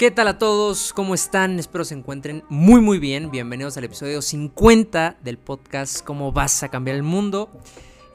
¿Qué 0.00 0.10
tal 0.10 0.28
a 0.28 0.38
todos? 0.38 0.94
¿Cómo 0.94 1.12
están? 1.12 1.58
Espero 1.58 1.84
se 1.84 1.92
encuentren 1.92 2.42
muy 2.48 2.80
muy 2.80 2.98
bien. 2.98 3.30
Bienvenidos 3.30 3.76
al 3.76 3.84
episodio 3.84 4.22
50 4.22 5.18
del 5.22 5.36
podcast 5.36 6.02
¿Cómo 6.02 6.32
vas 6.32 6.62
a 6.62 6.70
cambiar 6.70 6.96
el 6.96 7.02
mundo? 7.02 7.50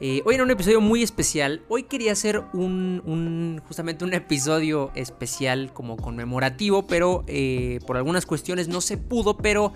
Eh, 0.00 0.20
hoy 0.24 0.34
en 0.34 0.40
un 0.40 0.50
episodio 0.50 0.80
muy 0.80 1.04
especial. 1.04 1.62
Hoy 1.68 1.84
quería 1.84 2.10
hacer 2.10 2.42
un, 2.54 3.62
justamente 3.68 4.04
un 4.04 4.14
episodio 4.14 4.90
especial 4.96 5.72
como 5.72 5.96
conmemorativo, 5.96 6.88
pero 6.88 7.22
eh, 7.28 7.78
por 7.86 7.96
algunas 7.96 8.26
cuestiones 8.26 8.66
no 8.66 8.80
se 8.80 8.96
pudo, 8.96 9.36
pero 9.36 9.72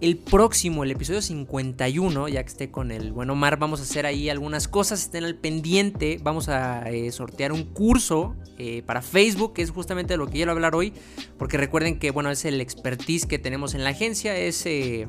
el 0.00 0.16
próximo, 0.16 0.82
el 0.82 0.90
episodio 0.90 1.20
51, 1.20 2.28
ya 2.28 2.42
que 2.42 2.48
esté 2.48 2.70
con 2.70 2.90
el 2.90 3.12
buen 3.12 3.28
Omar, 3.28 3.58
vamos 3.58 3.80
a 3.80 3.82
hacer 3.82 4.06
ahí 4.06 4.30
algunas 4.30 4.66
cosas, 4.66 5.02
estén 5.02 5.24
al 5.24 5.34
pendiente, 5.34 6.18
vamos 6.22 6.48
a 6.48 6.90
eh, 6.90 7.12
sortear 7.12 7.52
un 7.52 7.64
curso 7.64 8.34
eh, 8.58 8.82
para 8.86 9.02
Facebook, 9.02 9.52
que 9.52 9.62
es 9.62 9.70
justamente 9.70 10.14
de 10.14 10.18
lo 10.18 10.26
que 10.26 10.32
quiero 10.32 10.52
hablar 10.52 10.74
hoy, 10.74 10.94
porque 11.38 11.58
recuerden 11.58 11.98
que, 11.98 12.10
bueno, 12.10 12.30
es 12.30 12.44
el 12.46 12.60
expertise 12.60 13.26
que 13.26 13.38
tenemos 13.38 13.74
en 13.74 13.84
la 13.84 13.90
agencia, 13.90 14.36
es... 14.36 14.64
Eh, 14.66 15.08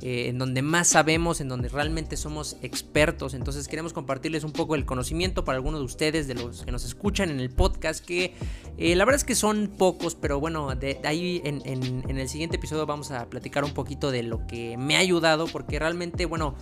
eh, 0.00 0.28
en 0.28 0.38
donde 0.38 0.62
más 0.62 0.88
sabemos, 0.88 1.40
en 1.40 1.48
donde 1.48 1.68
realmente 1.68 2.16
somos 2.16 2.56
expertos. 2.62 3.34
Entonces 3.34 3.68
queremos 3.68 3.92
compartirles 3.92 4.44
un 4.44 4.52
poco 4.52 4.74
el 4.74 4.84
conocimiento 4.84 5.44
para 5.44 5.56
algunos 5.56 5.80
de 5.80 5.86
ustedes, 5.86 6.28
de 6.28 6.34
los 6.34 6.64
que 6.64 6.72
nos 6.72 6.84
escuchan 6.84 7.30
en 7.30 7.40
el 7.40 7.50
podcast, 7.50 8.04
que 8.04 8.34
eh, 8.76 8.94
la 8.96 9.04
verdad 9.04 9.16
es 9.16 9.24
que 9.24 9.34
son 9.34 9.72
pocos, 9.76 10.14
pero 10.14 10.40
bueno, 10.40 10.74
de, 10.74 11.00
ahí 11.04 11.40
en, 11.44 11.62
en 11.64 12.18
el 12.18 12.28
siguiente 12.28 12.56
episodio 12.56 12.86
vamos 12.86 13.10
a 13.10 13.28
platicar 13.28 13.64
un 13.64 13.72
poquito 13.72 14.10
de 14.10 14.22
lo 14.22 14.46
que 14.46 14.76
me 14.76 14.96
ha 14.96 15.00
ayudado, 15.00 15.46
porque 15.46 15.78
realmente, 15.78 16.26
bueno, 16.26 16.54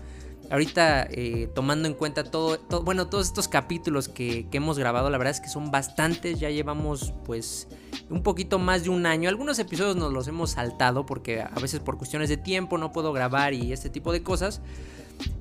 ahorita 0.50 1.08
eh, 1.10 1.48
tomando 1.54 1.88
en 1.88 1.94
cuenta 1.94 2.24
todo, 2.24 2.58
bueno, 2.82 3.08
todos 3.08 3.26
estos 3.26 3.48
capítulos 3.48 4.08
que, 4.08 4.46
hemos 4.52 4.78
grabado, 4.78 5.10
la 5.10 5.18
verdad 5.18 5.32
es 5.32 5.40
que 5.40 5.48
son 5.48 5.70
bastantes, 5.70 6.40
ya 6.40 6.50
llevamos 6.50 7.12
pues 7.24 7.68
un 8.08 8.22
poquito 8.22 8.58
más 8.58 8.84
de 8.84 8.90
un 8.90 9.04
año, 9.04 9.28
algunos 9.28 9.58
episodios 9.58 9.96
nos 9.96 10.12
los 10.12 10.28
hemos 10.28 10.52
saltado 10.52 11.04
porque 11.04 11.42
a 11.42 11.58
veces 11.60 11.80
por 11.80 11.98
cuestiones 11.98 12.28
de 12.28 12.38
tiempo 12.38 12.78
no 12.78 12.92
puedo 12.92 13.12
grabar 13.12 13.52
y 13.52 13.72
este 13.72 13.90
tipo 13.90 14.12
de 14.12 14.22
cosas, 14.22 14.62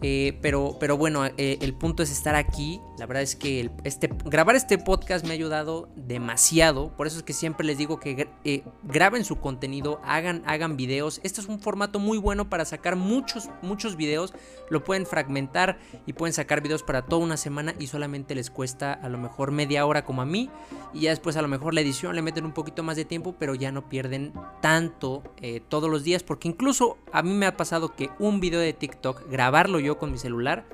eh, 0.02 0.38
pero, 0.42 0.78
pero 0.80 0.98
bueno, 0.98 1.26
eh, 1.26 1.58
el 1.62 1.73
punto 1.73 2.04
es 2.04 2.12
estar 2.12 2.36
aquí. 2.36 2.80
La 2.98 3.06
verdad 3.06 3.23
es 3.23 3.36
que 3.36 3.72
este, 3.84 4.09
grabar 4.26 4.56
este 4.56 4.78
podcast 4.78 5.26
me 5.26 5.31
ha 5.31 5.34
ayudado 5.34 5.90
demasiado. 5.95 6.95
Por 6.95 7.08
eso 7.08 7.18
es 7.18 7.23
que 7.23 7.34
siempre 7.34 7.66
les 7.66 7.78
digo 7.78 8.00
que 8.00 8.30
eh, 8.44 8.64
graben 8.84 9.26
su 9.26 9.40
contenido, 9.40 10.00
hagan, 10.03 10.44
hagan 10.46 10.78
videos. 10.78 11.20
Este 11.23 11.42
es 11.42 11.48
un 11.48 11.59
formato 11.59 12.00
muy 12.00 12.18
bueno 12.18 12.50
para 12.50 12.66
sacar 12.66 12.96
muchos, 12.96 13.50
muchos 13.62 13.96
videos. 13.96 14.34
Lo 14.70 14.84
pueden 14.84 15.06
fragmentar 15.06 15.80
y 16.06 16.14
pueden 16.14 16.34
sacar 16.34 16.62
videos 16.62 16.84
para 16.84 17.03
toda 17.03 17.23
una 17.23 17.38
semana 17.38 17.73
y 17.80 17.88
solamente 17.88 18.36
les 18.36 18.50
cuesta 18.50 18.94
a 18.94 19.09
lo 19.09 19.18
mejor 19.18 19.52
media 19.52 19.86
hora 19.86 20.06
como 20.06 20.22
a 20.22 20.26
mí. 20.26 20.50
Y 20.94 21.02
ya 21.02 21.09
después 21.09 21.36
a 21.36 21.42
lo 21.42 21.48
mejor 21.48 21.73
la 21.73 21.81
edición 21.81 22.16
le 22.16 22.22
meten 22.22 22.46
un 22.46 22.53
poquito 22.53 22.84
más 22.84 22.96
de 22.96 23.06
tiempo, 23.06 23.36
pero 23.38 23.56
ya 23.56 23.72
no 23.72 23.90
pierden 23.90 24.34
tanto 24.62 25.23
todos 25.68 25.90
los 25.90 26.03
días. 26.03 26.23
Porque 26.23 26.48
incluso 26.48 26.98
a 27.12 27.22
mí 27.22 27.34
me 27.34 27.46
ha 27.48 27.58
pasado 27.58 27.96
que 27.96 28.09
un 28.20 28.40
video 28.40 28.59
de 28.59 28.72
TikTok, 28.72 29.30
grabar 29.30 29.65
yo 29.80 29.98
con 29.98 30.12
mi 30.12 30.18
celular, 30.18 30.66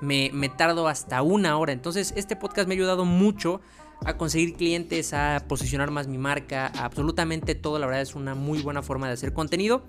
me, 0.00 0.30
me 0.32 0.48
tardo 0.48 0.88
hasta 0.88 1.22
una 1.22 1.56
hora. 1.58 1.72
Entonces 1.72 2.12
este 2.16 2.36
podcast 2.36 2.68
me 2.68 2.74
ha 2.74 2.76
ayudado 2.76 3.04
mucho 3.04 3.60
a 4.04 4.16
conseguir 4.16 4.54
clientes, 4.54 5.12
a 5.14 5.44
posicionar 5.48 5.90
más 5.90 6.08
mi 6.08 6.18
marca, 6.18 6.72
absolutamente 6.78 7.54
todo. 7.54 7.78
La 7.78 7.86
verdad 7.86 8.02
es 8.02 8.14
una 8.14 8.34
muy 8.34 8.60
buena 8.60 8.82
forma 8.82 9.06
de 9.06 9.14
hacer 9.14 9.32
contenido. 9.32 9.84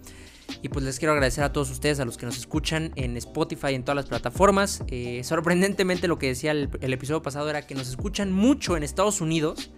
Y 0.62 0.70
pues 0.70 0.86
les 0.86 1.00
quiero 1.00 1.14
agradecer 1.14 1.44
a 1.44 1.54
todos 1.54 1.72
ustedes, 1.72 2.00
a 2.00 2.06
los 2.06 2.18
que 2.18 2.26
nos 2.26 2.38
escuchan 2.38 2.92
en 2.96 3.18
Spotify, 3.18 3.74
en 3.74 3.84
todas 3.84 3.96
las 3.96 4.06
plataformas. 4.06 4.84
Eh, 4.88 5.22
sorprendentemente 5.24 6.08
lo 6.08 6.20
que 6.20 6.28
decía 6.28 6.52
el, 6.52 6.70
episodio 6.81 7.22
pasado 7.22 7.50
era 7.50 7.66
que 7.66 7.76
nos 7.76 7.90
escuchan 7.90 8.31
mucho 8.31 8.78
en 8.78 8.84
Estados 8.84 9.22
Unidos. 9.22 9.72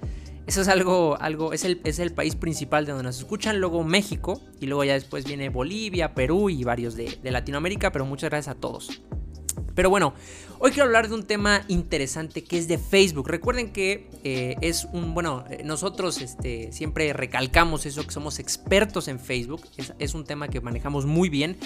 Eso 0.48 0.62
es 0.62 0.68
algo, 0.68 1.18
algo 1.20 1.54
es, 1.54 1.64
el, 1.64 1.82
es 1.84 1.98
el 1.98 2.12
país 2.12 2.36
principal 2.36 2.86
de 2.86 2.92
donde 2.92 3.06
nos 3.06 3.18
escuchan, 3.18 3.60
luego 3.60 3.84
México 3.84 4.42
y 4.60 4.68
luego 4.68 4.84
ya 4.84 4.94
después 4.94 5.26
viene 5.26 5.50
Bolivia, 5.50 6.14
Perú 6.14 6.50
y 6.50 6.64
varios 6.64 6.96
de, 6.96 7.18
de 7.22 7.32
Latinoamérica, 7.32 7.92
pero 7.92 8.06
muchas 8.06 8.30
gracias 8.30 8.56
a 8.56 8.60
todos. 8.60 9.02
Pero 9.74 9.90
bueno, 9.90 10.14
hoy 10.60 10.72
quiero 10.72 10.86
hablar 10.86 11.08
de 11.08 11.16
un 11.16 11.24
tema 11.24 11.64
interesante 11.68 12.44
que 12.44 12.58
es 12.58 12.68
de 12.68 12.78
Facebook. 12.78 13.28
Recuerden 13.28 13.72
que 13.72 14.10
eh, 14.24 14.56
es 14.62 14.86
un, 14.92 15.14
bueno, 15.14 15.44
eh, 15.50 15.64
nosotros 15.64 16.22
este, 16.22 16.72
siempre 16.72 17.12
recalcamos 17.14 17.86
eso, 17.86 18.04
que 18.06 18.12
somos 18.12 18.40
expertos 18.40 19.08
en 19.08 19.20
Facebook. 19.20 19.62
Es, 20.00 20.14
un 20.14 20.24
tema 20.26 20.48
que 20.48 20.62
manejamos 20.62 21.06
muy 21.06 21.30
bien, 21.30 21.58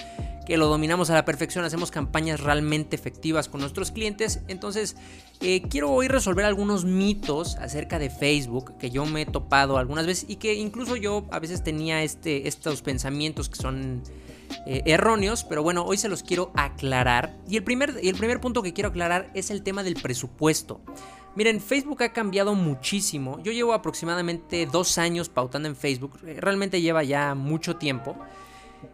que 0.45 0.57
lo 0.57 0.67
dominamos 0.67 1.09
a 1.09 1.13
la 1.13 1.25
perfección, 1.25 1.65
hacemos 1.65 1.91
campañas 1.91 2.39
realmente 2.39 2.95
efectivas 2.95 3.47
con 3.47 3.61
nuestros 3.61 3.91
clientes. 3.91 4.41
Entonces, 4.47 4.95
eh, 5.41 5.61
quiero 5.69 5.91
hoy 5.91 6.07
resolver 6.07 6.45
algunos 6.45 6.85
mitos 6.85 7.55
acerca 7.57 7.99
de 7.99 8.09
Facebook 8.09 8.77
que 8.77 8.89
yo 8.89 9.05
me 9.05 9.21
he 9.21 9.25
topado 9.25 9.77
algunas 9.77 10.05
veces 10.05 10.25
y 10.27 10.37
que 10.37 10.55
incluso 10.55 10.95
yo 10.95 11.25
a 11.31 11.39
veces 11.39 11.63
tenía 11.63 12.03
este, 12.03 12.47
estos 12.47 12.81
pensamientos 12.81 13.49
que 13.49 13.55
son 13.55 14.01
eh, 14.65 14.81
erróneos, 14.85 15.43
pero 15.43 15.63
bueno, 15.63 15.83
hoy 15.85 15.97
se 15.97 16.09
los 16.09 16.23
quiero 16.23 16.51
aclarar. 16.55 17.37
Y 17.47 17.57
el, 17.57 17.63
primer, 17.63 17.99
el 18.01 18.15
primer 18.15 18.41
punto 18.41 18.61
que 18.61 18.73
quiero 18.73 18.89
aclarar 18.89 19.29
es 19.33 19.51
el 19.51 19.63
tema 19.63 19.83
del 19.83 19.95
presupuesto. 19.95 20.81
Miren, 21.35 21.61
Facebook 21.61 22.03
ha 22.03 22.11
cambiado 22.11 22.55
muchísimo. 22.55 23.39
Yo 23.43 23.51
llevo 23.51 23.73
aproximadamente 23.73 24.65
dos 24.65 24.97
años 24.97 25.29
pautando 25.29 25.67
en 25.67 25.75
Facebook. 25.75 26.19
Eh, 26.25 26.37
realmente 26.39 26.81
lleva 26.81 27.03
ya 27.03 27.35
mucho 27.35 27.77
tiempo. 27.77 28.15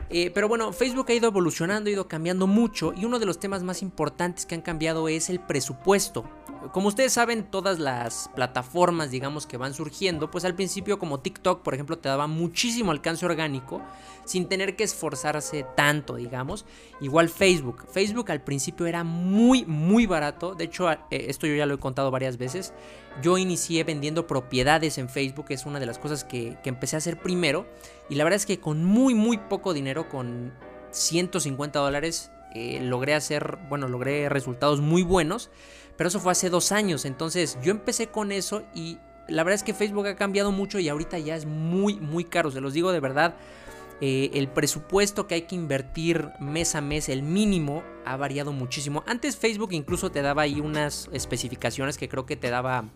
Eh, 0.09 0.31
pero 0.33 0.47
bueno, 0.47 0.73
Facebook 0.73 1.05
ha 1.09 1.13
ido 1.13 1.27
evolucionando, 1.27 1.89
ha 1.89 1.93
ido 1.93 2.07
cambiando 2.07 2.47
mucho 2.47 2.93
y 2.95 3.05
uno 3.05 3.19
de 3.19 3.25
los 3.25 3.39
temas 3.39 3.63
más 3.63 3.81
importantes 3.81 4.45
que 4.45 4.55
han 4.55 4.61
cambiado 4.61 5.07
es 5.07 5.29
el 5.29 5.39
presupuesto. 5.39 6.25
Como 6.71 6.87
ustedes 6.87 7.13
saben, 7.13 7.43
todas 7.43 7.79
las 7.79 8.29
plataformas, 8.35 9.11
digamos, 9.11 9.45
que 9.45 9.57
van 9.57 9.73
surgiendo, 9.73 10.31
pues 10.31 10.45
al 10.45 10.55
principio 10.55 10.99
como 10.99 11.19
TikTok, 11.19 11.61
por 11.61 11.73
ejemplo, 11.73 11.97
te 11.97 12.09
daba 12.09 12.27
muchísimo 12.27 12.91
alcance 12.91 13.25
orgánico 13.25 13.81
sin 14.25 14.47
tener 14.47 14.75
que 14.75 14.83
esforzarse 14.83 15.65
tanto, 15.75 16.15
digamos. 16.15 16.65
Igual 16.99 17.29
Facebook. 17.29 17.85
Facebook 17.91 18.31
al 18.31 18.41
principio 18.41 18.87
era 18.87 19.03
muy, 19.03 19.65
muy 19.65 20.05
barato. 20.05 20.55
De 20.55 20.65
hecho, 20.65 20.91
eh, 20.91 20.97
esto 21.11 21.47
yo 21.47 21.55
ya 21.55 21.65
lo 21.65 21.75
he 21.75 21.79
contado 21.79 22.11
varias 22.11 22.37
veces. 22.37 22.73
Yo 23.21 23.37
inicié 23.37 23.83
vendiendo 23.83 24.27
propiedades 24.27 24.97
en 24.97 25.09
Facebook, 25.09 25.47
es 25.49 25.65
una 25.65 25.79
de 25.79 25.85
las 25.85 25.99
cosas 25.99 26.23
que, 26.23 26.57
empecé 26.65 26.95
a 26.95 26.99
hacer 26.99 27.19
primero. 27.19 27.65
Y 28.09 28.15
la 28.15 28.23
verdad 28.23 28.37
es 28.37 28.45
que 28.45 28.59
con 28.59 28.83
muy, 28.83 29.13
muy 29.13 29.37
poco 29.37 29.73
dinero, 29.73 30.09
con 30.09 30.53
150 30.91 31.79
dólares, 31.79 32.31
eh, 32.53 32.79
logré 32.81 33.13
hacer, 33.13 33.57
bueno, 33.69 33.87
logré 33.87 34.29
resultados 34.29 34.81
muy 34.81 35.03
buenos. 35.03 35.49
Pero 35.97 36.07
eso 36.07 36.19
fue 36.19 36.31
hace 36.31 36.49
dos 36.49 36.71
años. 36.71 37.05
Entonces 37.05 37.57
yo 37.63 37.71
empecé 37.71 38.07
con 38.07 38.31
eso 38.31 38.63
y 38.73 38.97
la 39.27 39.43
verdad 39.43 39.55
es 39.55 39.63
que 39.63 39.73
Facebook 39.73 40.07
ha 40.07 40.15
cambiado 40.15 40.51
mucho 40.51 40.79
y 40.79 40.89
ahorita 40.89 41.19
ya 41.19 41.35
es 41.35 41.45
muy, 41.45 41.95
muy 41.95 42.25
caro. 42.25 42.51
Se 42.51 42.61
los 42.61 42.73
digo 42.73 42.91
de 42.91 42.99
verdad. 42.99 43.35
Eh, 44.01 44.31
el 44.33 44.49
presupuesto 44.49 45.25
que 45.25 45.35
hay 45.35 45.41
que 45.43 45.55
invertir 45.55 46.29
mes 46.39 46.75
a 46.75 46.81
mes, 46.81 47.07
el 47.07 47.23
mínimo, 47.23 47.81
ha 48.03 48.17
variado 48.17 48.51
muchísimo. 48.51 49.03
Antes 49.07 49.37
Facebook 49.37 49.71
incluso 49.71 50.11
te 50.11 50.21
daba 50.21 50.41
ahí 50.41 50.59
unas 50.59 51.09
especificaciones 51.13 51.97
que 51.97 52.09
creo 52.09 52.25
que 52.25 52.35
te 52.35 52.49
daba 52.49 52.89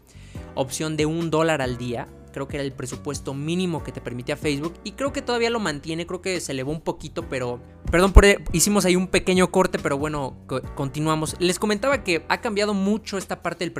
opción 0.55 0.97
de 0.97 1.05
un 1.05 1.29
dólar 1.29 1.61
al 1.61 1.77
día. 1.77 2.07
Creo 2.31 2.47
que 2.47 2.57
era 2.57 2.63
el 2.63 2.72
presupuesto 2.72 3.34
mínimo 3.34 3.84
que 3.84 3.91
te 3.91 4.01
permitía 4.01 4.38
Facebook. 4.38 4.73
Y 4.84 4.91
creo 4.94 5.13
que 5.13 5.22
todavía 5.22 5.50
lo 5.50 5.59
mantiene. 5.59 6.06
Creo 6.06 6.22
que 6.22 6.40
se 6.40 6.51
elevó 6.51 6.72
un 6.72 6.81
poquito. 6.81 7.28
Pero. 7.29 7.62
Perdón 7.91 8.13
por. 8.13 8.25
Hicimos 8.51 8.85
ahí 8.85 8.95
un 8.95 9.07
pequeño 9.07 9.51
corte. 9.51 9.79
Pero 9.79 9.97
bueno, 9.97 10.38
continuamos. 10.75 11.35
Les 11.40 11.59
comentaba 11.59 12.03
que 12.03 12.25
ha 12.29 12.41
cambiado 12.41 12.73
mucho 12.73 13.17
esta 13.17 13.41
parte 13.41 13.69
del, 13.69 13.73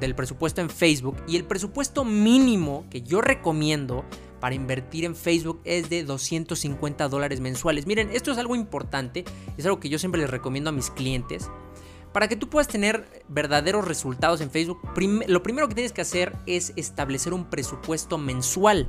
del 0.00 0.14
presupuesto 0.14 0.60
en 0.60 0.70
Facebook. 0.70 1.16
Y 1.26 1.36
el 1.36 1.44
presupuesto 1.44 2.04
mínimo 2.04 2.84
que 2.90 3.02
yo 3.02 3.20
recomiendo 3.20 4.04
para 4.40 4.54
invertir 4.54 5.04
en 5.04 5.16
Facebook 5.16 5.60
es 5.64 5.88
de 5.88 6.04
250 6.04 7.08
dólares 7.08 7.40
mensuales. 7.40 7.86
Miren, 7.86 8.10
esto 8.12 8.32
es 8.32 8.38
algo 8.38 8.54
importante, 8.54 9.24
es 9.56 9.64
algo 9.64 9.80
que 9.80 9.88
yo 9.88 9.98
siempre 9.98 10.20
les 10.20 10.30
recomiendo 10.30 10.70
a 10.70 10.72
mis 10.72 10.90
clientes. 10.90 11.50
Para 12.16 12.28
que 12.28 12.36
tú 12.36 12.48
puedas 12.48 12.66
tener 12.66 13.06
verdaderos 13.28 13.86
resultados 13.86 14.40
en 14.40 14.50
Facebook, 14.50 14.80
lo 15.26 15.42
primero 15.42 15.68
que 15.68 15.74
tienes 15.74 15.92
que 15.92 16.00
hacer 16.00 16.34
es 16.46 16.72
establecer 16.74 17.34
un 17.34 17.44
presupuesto 17.50 18.16
mensual. 18.16 18.88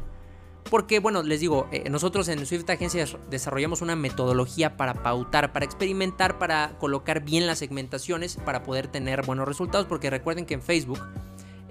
Porque, 0.71 0.99
bueno, 0.99 1.21
les 1.23 1.41
digo, 1.41 1.67
eh, 1.73 1.89
nosotros 1.89 2.29
en 2.29 2.45
Swift 2.45 2.69
Agencia 2.69 3.05
desarrollamos 3.29 3.81
una 3.81 3.97
metodología 3.97 4.77
para 4.77 5.03
pautar, 5.03 5.51
para 5.51 5.65
experimentar, 5.65 6.39
para 6.39 6.77
colocar 6.79 7.21
bien 7.21 7.47
las 7.47 7.59
segmentaciones, 7.59 8.37
para 8.37 8.63
poder 8.63 8.87
tener 8.87 9.25
buenos 9.25 9.45
resultados. 9.45 9.87
Porque 9.87 10.09
recuerden 10.09 10.45
que 10.45 10.53
en 10.53 10.61
Facebook 10.61 11.05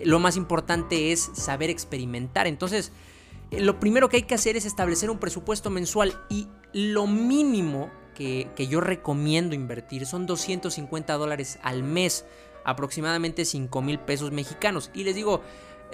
lo 0.05 0.19
más 0.19 0.37
importante 0.37 1.11
es 1.11 1.31
saber 1.33 1.71
experimentar. 1.71 2.47
Entonces, 2.47 2.93
eh, 3.51 3.63
lo 3.63 3.81
primero 3.81 4.11
que 4.11 4.19
hay 4.19 4.25
que 4.25 4.35
hacer 4.35 4.59
es 4.59 4.67
establecer 4.67 5.09
un 5.09 5.17
presupuesto 5.17 5.71
mensual 5.71 6.21
y 6.29 6.49
lo 6.75 7.07
mínimo 7.07 7.91
que, 8.17 8.67
yo 8.69 8.81
recomiendo 8.81 9.55
invertir 9.55 10.07
son 10.07 10.27
250 10.27 11.13
dólares 11.15 11.59
al 11.63 11.83
mes, 11.83 12.25
aproximadamente 12.65 13.45
5 13.45 13.83
mil 13.83 13.99
pesos 13.99 14.33
mexicanos. 14.33 14.91
Y 14.95 15.05
les 15.05 15.15
digo, 15.15 15.43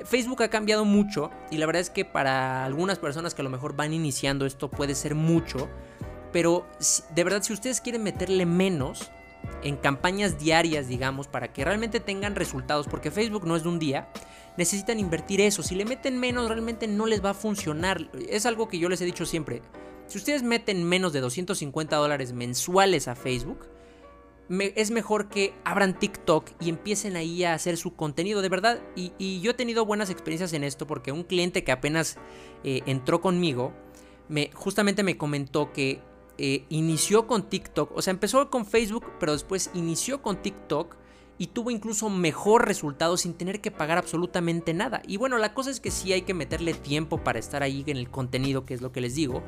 Facebook 0.05 0.43
ha 0.43 0.49
cambiado 0.49 0.85
mucho 0.85 1.31
y 1.51 1.59
la 1.59 1.67
verdad 1.67 1.83
es 1.83 1.91
que 1.91 2.05
para 2.05 2.65
algunas 2.65 2.99
personas 2.99 3.35
que 3.35 3.43
a 3.43 3.45
lo 3.45 3.51
mejor 3.51 3.75
van 3.75 3.93
iniciando 3.93 4.47
esto 4.47 4.71
puede 4.71 4.95
ser 4.95 5.15
mucho, 5.15 5.69
pero 6.33 6.67
de 7.15 7.25
verdad 7.25 7.43
si 7.43 7.53
ustedes 7.53 7.81
quieren 7.81 8.03
meterle 8.03 8.47
menos, 8.47 9.11
en 9.65 9.77
campañas 9.77 10.39
diarias, 10.39 10.87
digamos, 10.87 11.27
para 11.27 11.53
que 11.53 11.65
realmente 11.65 11.99
tengan 11.99 12.37
resultados, 12.37 12.87
porque 12.87 13.11
Facebook 13.11 13.45
no 13.45 13.57
es 13.57 13.65
de 13.65 13.69
un 13.69 13.81
día, 13.81 14.09
necesitan 14.57 15.01
invertir 15.01 15.41
eso. 15.41 15.65
Si 15.65 15.75
le 15.75 15.85
meten 15.85 16.19
menos, 16.19 16.49
realmente 16.49 16.87
no 16.87 17.07
les 17.07 17.25
va 17.25 17.31
a 17.31 17.35
funcionar. 17.35 18.09
Es 18.29 18.47
algo 18.47 18.69
que 18.69 18.79
yo 18.79 18.89
les 18.89 19.01
he 19.01 19.05
dicho 19.05 19.27
siempre. 19.27 19.63
Si 20.13 20.19
ustedes 20.19 20.43
meten 20.43 20.85
menos 20.85 21.15
de 21.15 21.23
250 21.23 21.97
dólares 21.97 22.35
mensuales 22.35 23.09
a 23.09 23.15
Facebook, 23.15 23.61
es 24.51 24.91
mejor 24.91 25.31
que 25.31 25.55
abran 25.65 25.99
TikTok 25.99 26.51
y 26.61 26.69
empiecen 26.69 27.17
ahí 27.17 27.45
a 27.45 27.55
hacer 27.55 27.79
su 27.79 27.97
contenido 27.97 28.43
de 28.43 28.51
verdad. 28.51 28.83
Y, 28.95 29.41
yo 29.41 29.53
he 29.53 29.55
tenido 29.55 29.87
buenas 29.87 30.11
experiencias 30.11 30.53
en 30.53 30.65
esto 30.65 30.87
porque 30.87 31.13
un 31.13 31.23
cliente 31.23 31.65
que 31.65 31.73
apenas 31.73 32.19
eh, 32.63 32.83
entró 32.85 33.23
conmigo, 33.23 33.73
me, 34.29 34.51
justamente 34.53 35.03
me 35.03 35.17
comentó 35.17 35.73
que 35.73 36.03
eh, 36.37 36.67
inició 36.69 37.27
con 37.27 37.49
TikTok, 37.49 37.97
o 37.97 38.03
sea, 38.03 38.11
empezó 38.11 38.51
con 38.51 38.67
Facebook, 38.67 39.07
pero 39.19 39.33
después 39.33 39.71
inició 39.73 40.21
con 40.21 40.43
TikTok 40.43 40.95
y 41.39 41.47
tuvo 41.47 41.71
incluso 41.71 42.11
mejor 42.11 42.67
resultado 42.69 43.17
sin 43.17 43.33
tener 43.33 43.63
que 43.63 43.71
pagar 43.71 43.97
absolutamente 43.97 44.75
nada. 44.75 45.01
Y 45.07 45.17
bueno, 45.17 45.39
la 45.39 45.55
cosa 45.55 45.71
es 45.71 45.81
que 45.81 45.91
sí 45.91 46.13
hay 46.13 46.23
que 46.23 46.35
meterle 46.35 46.75
tiempo 46.75 47.25
para 47.25 47.39
estar 47.39 47.63
ahí 47.63 47.83
en 47.87 47.97
el 47.97 48.11
contenido, 48.11 48.67
que 48.67 48.75
es 48.75 48.83
lo 48.83 48.93
que 48.93 49.01
les 49.01 49.15
digo. 49.15 49.43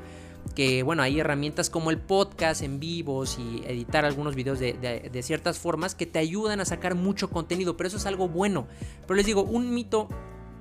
Que 0.54 0.82
bueno, 0.82 1.02
hay 1.02 1.18
herramientas 1.18 1.68
como 1.68 1.90
el 1.90 1.98
podcast 1.98 2.62
en 2.62 2.78
vivos 2.78 3.38
y 3.38 3.64
editar 3.66 4.04
algunos 4.04 4.34
videos 4.34 4.60
de, 4.60 5.20
ciertas 5.22 5.58
formas 5.58 5.94
que 5.94 6.06
te 6.06 6.18
ayudan 6.18 6.60
a 6.60 6.64
sacar 6.64 6.94
mucho 6.94 7.30
contenido, 7.30 7.76
pero 7.76 7.88
eso 7.88 7.96
es 7.96 8.06
algo 8.06 8.28
bueno. 8.28 8.66
Pero 9.02 9.16
les 9.16 9.26
digo, 9.26 9.42
un 9.42 9.74
mito 9.74 10.08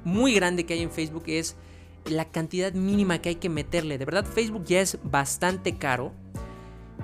muy 0.03 0.33
grande 0.33 0.65
que 0.65 0.73
hay 0.73 0.81
en 0.81 0.91
Facebook 0.91 1.23
es 1.27 1.55
la 2.05 2.25
cantidad 2.25 2.73
mínima 2.73 3.19
que 3.19 3.29
hay 3.29 3.35
que 3.35 3.49
meterle. 3.49 3.97
De 3.97 4.05
verdad, 4.05 4.25
Facebook 4.25 4.65
ya 4.65 4.81
es 4.81 4.97
bastante 5.03 5.77
caro. 5.77 6.11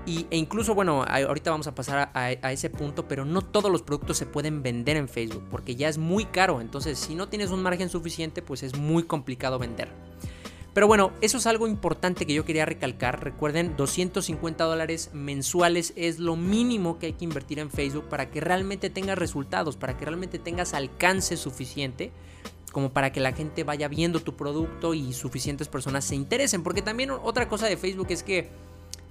Y, 0.06 0.26
e 0.32 0.38
incluso, 0.38 0.74
bueno, 0.74 1.04
ahorita 1.04 1.52
vamos 1.52 1.68
a 1.68 1.76
pasar 1.76 2.10
a, 2.14 2.52
ese 2.52 2.70
punto, 2.70 3.08
pero 3.08 3.26
no 3.26 3.42
todos 3.42 3.72
los 3.72 3.82
productos 3.82 4.18
se 4.18 4.26
pueden 4.26 4.64
vender 4.64 4.98
en 4.98 5.08
Facebook 5.08 5.44
porque 5.52 5.76
ya 5.76 5.88
es 5.90 5.98
muy 5.98 6.26
caro. 6.26 6.62
Entonces, 6.62 6.98
si 6.98 7.16
no 7.16 7.30
tienes 7.30 7.52
un 7.52 7.62
margen 7.62 7.90
suficiente, 7.90 8.42
pues 8.42 8.64
es 8.64 8.76
muy 8.78 9.04
complicado 9.04 9.60
vender. 9.60 9.90
Pero 10.80 10.88
bueno, 10.88 11.12
eso 11.20 11.40
es 11.40 11.46
algo 11.46 11.68
importante 11.68 12.26
que 12.26 12.34
yo 12.34 12.46
quería 12.46 12.66
recalcar. 12.66 13.22
Recuerden, 13.22 13.76
250 13.76 14.64
dólares 14.64 15.10
mensuales 15.12 15.92
es 15.98 16.20
lo 16.20 16.38
mínimo 16.38 17.00
que 17.00 17.08
hay 17.08 17.12
que 17.12 17.26
invertir 17.26 17.60
en 17.60 17.70
Facebook 17.70 18.06
para 18.08 18.32
que 18.32 18.40
realmente 18.40 18.90
tengas 18.90 19.18
resultados, 19.18 19.76
para 19.76 19.98
que 19.98 20.06
realmente 20.06 20.40
tengas 20.40 20.74
alcance 20.74 21.36
suficiente 21.36 22.14
como 22.72 22.94
para 22.94 23.12
que 23.12 23.20
la 23.20 23.34
gente 23.34 23.66
vaya 23.66 23.90
viendo 23.90 24.22
tu 24.22 24.38
producto 24.38 24.94
y 24.94 25.12
suficientes 25.12 25.68
personas 25.68 26.06
se 26.06 26.16
interesen. 26.16 26.64
Porque 26.64 26.82
también 26.82 27.12
otra 27.12 27.50
cosa 27.50 27.66
de 27.66 27.76
Facebook 27.76 28.08
es 28.12 28.24
que 28.24 28.48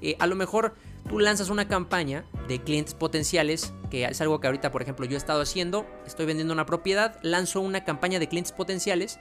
eh, 0.00 0.16
a 0.20 0.26
lo 0.26 0.36
mejor 0.36 0.74
tú 1.06 1.18
lanzas 1.18 1.50
una 1.50 1.68
campaña 1.68 2.24
de 2.48 2.62
clientes 2.62 2.94
potenciales, 2.94 3.74
que 3.90 4.06
es 4.06 4.22
algo 4.22 4.40
que 4.40 4.46
ahorita, 4.46 4.72
por 4.72 4.80
ejemplo, 4.80 5.04
yo 5.04 5.16
he 5.16 5.18
estado 5.18 5.42
haciendo, 5.42 5.84
estoy 6.06 6.24
vendiendo 6.24 6.54
una 6.54 6.64
propiedad, 6.64 7.18
lanzo 7.20 7.60
una 7.60 7.84
campaña 7.84 8.18
de 8.18 8.26
clientes 8.26 8.52
potenciales 8.52 9.18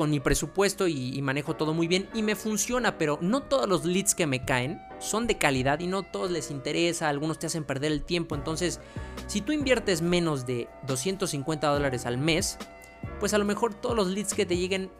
con 0.00 0.10
mi 0.10 0.18
presupuesto 0.18 0.88
y, 0.88 1.14
y, 1.14 1.20
manejo 1.20 1.56
todo 1.56 1.74
muy 1.74 1.86
bien 1.86 2.08
y 2.14 2.22
me 2.22 2.34
funciona, 2.34 2.96
pero 2.96 3.18
no 3.20 3.42
todos 3.42 3.68
los 3.68 3.84
leads 3.84 4.14
que 4.14 4.26
me 4.26 4.46
caen 4.46 4.80
son 4.98 5.26
de 5.26 5.36
calidad 5.36 5.78
y 5.80 5.88
no 5.88 6.04
todos 6.04 6.30
les 6.30 6.50
interesa, 6.50 7.10
algunos 7.10 7.38
te 7.38 7.48
hacen 7.48 7.64
perder 7.64 7.92
el 7.92 8.02
tiempo, 8.02 8.34
entonces 8.34 8.80
si 9.26 9.42
tú 9.42 9.52
inviertes 9.52 10.00
menos 10.00 10.46
de 10.46 10.68
250 10.86 11.66
dólares 11.68 12.06
al 12.06 12.16
mes, 12.16 12.56
pues 13.18 13.34
a 13.34 13.38
lo 13.38 13.44
mejor 13.44 13.74
todos 13.74 13.94
los 13.94 14.06
leads 14.06 14.32
que 14.32 14.46
te 14.46 14.56
lleguen, 14.56 14.90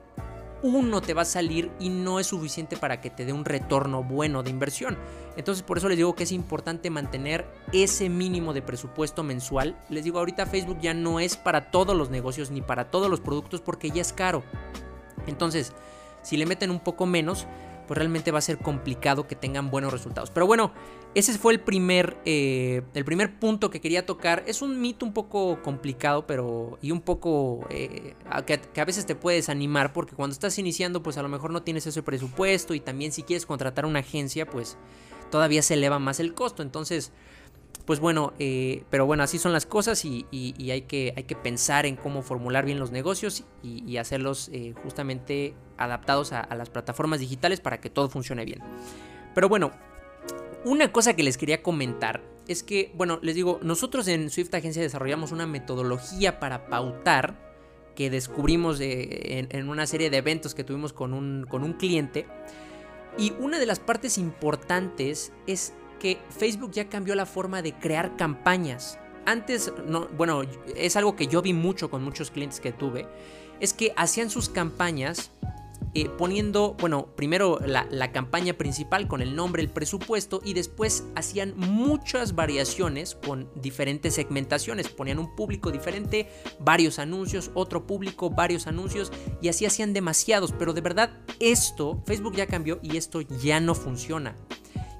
uno 0.63 1.01
te 1.01 1.15
va 1.15 1.23
a 1.23 1.25
salir 1.25 1.71
y 1.81 1.89
no 1.89 2.21
es 2.21 2.27
suficiente 2.27 2.77
para 2.77 3.01
que 3.01 3.09
te 3.09 3.25
dé 3.25 3.33
un 3.33 3.47
retorno 3.47 4.03
bueno 4.03 4.43
de 4.43 4.51
inversión. 4.51 4.99
Entonces 5.39 5.63
por 5.63 5.79
eso 5.79 5.89
les 5.89 5.97
digo 5.97 6.15
que 6.15 6.25
es 6.25 6.33
importante 6.33 6.91
mantener 6.91 7.47
ese 7.73 8.11
mínimo 8.11 8.53
de 8.53 8.61
presupuesto 8.61 9.23
mensual. 9.23 9.79
Les 9.89 10.05
digo, 10.05 10.19
ahorita 10.19 10.45
Facebook 10.45 10.79
ya 10.83 10.93
no 10.93 11.21
es 11.21 11.39
para 11.39 11.71
todos 11.71 11.97
los 11.97 12.11
negocios 12.11 12.51
ni 12.51 12.61
para 12.61 12.91
todos 12.91 13.09
los 13.09 13.21
productos 13.21 13.63
porque 13.63 13.91
ya 13.91 14.03
es 14.03 14.13
caro. 14.13 14.43
Entonces, 15.31 15.73
si 16.23 16.37
le 16.37 16.47
meten 16.47 16.71
un 16.71 16.81
poco 16.81 17.07
menos, 17.07 17.47
pues 17.87 17.99
realmente 17.99 18.31
va 18.31 18.39
a 18.39 18.43
ser 18.43 18.59
complicado 18.59 19.27
que 19.27 19.35
tengan 19.35 19.71
buenos 19.71 19.93
resultados. 19.93 20.31
Pero 20.31 20.47
bueno, 20.47 20.73
ese 21.17 21.37
fue 21.39 21.53
el 21.53 21.61
primer, 21.61 22.19
eh, 22.25 22.83
el 22.95 23.05
primer 23.05 23.41
punto 23.41 23.69
que 23.69 23.81
quería 23.81 24.07
tocar. 24.07 24.45
Es 24.47 24.63
un 24.63 24.81
mito 24.81 25.05
un 25.05 25.13
poco 25.13 25.61
complicado, 25.63 26.25
pero 26.25 26.79
y 26.81 26.93
un 26.93 27.01
poco 27.01 27.67
eh, 27.69 28.15
que, 28.47 28.61
que, 28.61 28.81
a 28.81 28.85
veces 28.85 29.07
te 29.07 29.17
puede 29.17 29.39
desanimar 29.39 29.93
porque 29.93 30.15
cuando 30.15 30.35
estás 30.35 30.57
iniciando, 30.59 31.03
pues 31.03 31.19
a 31.19 31.23
lo 31.23 31.29
mejor 31.29 31.51
no 31.51 31.65
tienes 31.65 31.85
ese 31.87 32.03
presupuesto 32.03 32.75
y 32.75 32.81
también 32.81 33.11
si 33.11 33.25
quieres 33.25 33.45
contratar 33.45 33.87
una 33.87 33.99
agencia, 33.99 34.47
pues 34.47 34.77
todavía 35.33 35.63
se 35.63 35.75
eleva 35.75 35.99
más 35.99 36.21
el 36.21 36.33
costo. 36.33 36.63
Entonces, 36.63 37.11
pues 37.85 38.01
bueno, 38.01 38.33
eh, 38.39 38.85
pero 38.91 39.07
bueno, 39.07 39.23
así 39.23 39.39
son 39.39 39.53
las 39.53 39.67
cosas 39.67 40.05
y, 40.05 40.27
hay, 40.71 40.83
que, 40.83 41.13
hay, 41.17 41.25
que, 41.25 41.37
pensar 41.37 41.87
en 41.87 41.97
cómo 41.97 42.23
formular 42.23 42.65
bien 42.65 42.79
los 42.79 42.91
negocios 42.91 43.45
y, 43.63 43.97
hacerlos 43.97 44.49
eh, 44.53 44.75
justamente 44.83 45.55
adaptados 45.77 46.33
a, 46.33 46.55
las 46.55 46.71
plataformas 46.71 47.21
digitales 47.21 47.61
para 47.61 47.81
que 47.81 47.91
todo 47.91 48.09
funcione 48.09 48.45
bien. 48.45 48.61
Pero 49.35 49.49
bueno, 49.49 49.73
una 50.65 50.93
cosa 50.93 51.15
que 51.15 51.23
les 51.23 51.39
quería 51.39 51.63
comentar 51.63 52.23
es 52.49 52.63
que, 52.63 52.93
bueno, 52.95 53.19
les 53.23 53.35
digo, 53.35 53.61
nosotros 53.63 54.09
en 54.09 54.31
Swift 54.31 54.55
Agencia 54.55 54.83
desarrollamos 54.83 55.33
una 55.33 55.47
metodología 55.47 56.41
para 56.41 56.67
pautar 56.67 57.51
que 57.95 58.11
descubrimos 58.11 58.81
en, 58.81 59.49
en, 59.51 59.69
una 59.69 59.87
serie 59.87 60.11
de 60.11 60.19
eventos 60.19 60.55
que 60.55 60.65
tuvimos 60.65 60.93
con 60.93 61.13
un, 61.13 61.47
con 61.49 61.63
un 61.63 61.75
cliente. 61.75 62.27
Y 63.19 63.33
una 63.39 63.59
de 63.59 63.67
las 63.67 63.81
partes 63.81 64.19
importantes 64.19 65.33
es 65.47 65.75
que 66.01 66.19
Facebook 66.31 66.73
ya 66.73 66.89
cambió 66.89 67.15
la 67.15 67.27
forma 67.27 67.63
de 67.63 67.75
crear 67.75 68.17
campañas. 68.17 68.99
Antes, 69.27 69.73
no, 69.87 70.09
bueno, 70.17 70.43
es 70.75 70.97
algo 70.97 71.15
que 71.15 71.29
yo 71.29 71.43
vi 71.43 71.53
mucho 71.53 71.91
con 71.91 72.03
muchos 72.03 72.33
clientes 72.33 72.59
que 72.59 72.73
tuve, 72.73 73.07
es 73.61 73.73
que 73.73 73.93
hacían 73.97 74.31
sus 74.31 74.49
campañas 74.49 75.31
eh, 75.93 76.09
poniendo, 76.09 76.77
bueno, 76.79 77.09
primero 77.17 77.59
la, 77.65 77.85
la, 77.91 78.13
campaña 78.13 78.53
principal 78.55 79.09
con 79.09 79.23
el 79.23 79.35
nombre, 79.35 79.61
el 79.61 79.69
presupuesto 79.69 80.41
y 80.45 80.55
después 80.55 81.05
hacían 81.17 81.55
muchas 81.57 82.37
variaciones 82.37 83.17
con 83.17 83.51
diferentes 83.57 84.15
segmentaciones. 84.15 84.89
Ponían 84.89 85.19
un 85.19 85.35
público 85.35 85.73
diferente, 85.73 86.29
varios 86.61 87.01
anuncios, 87.01 87.51
otro 87.55 87.89
público, 87.89 88.31
varios 88.31 88.69
anuncios 88.69 89.11
y 89.43 89.49
así 89.49 89.67
hacían 89.67 89.93
demasiados. 89.93 90.53
Pero 90.57 90.75
de 90.75 90.81
verdad, 90.81 91.11
esto, 91.41 92.01
Facebook 92.07 92.37
ya 92.37 92.47
cambió 92.47 92.79
y 92.83 92.97
esto 92.97 93.21
ya 93.23 93.59
no 93.59 93.75
funciona. 93.75 94.37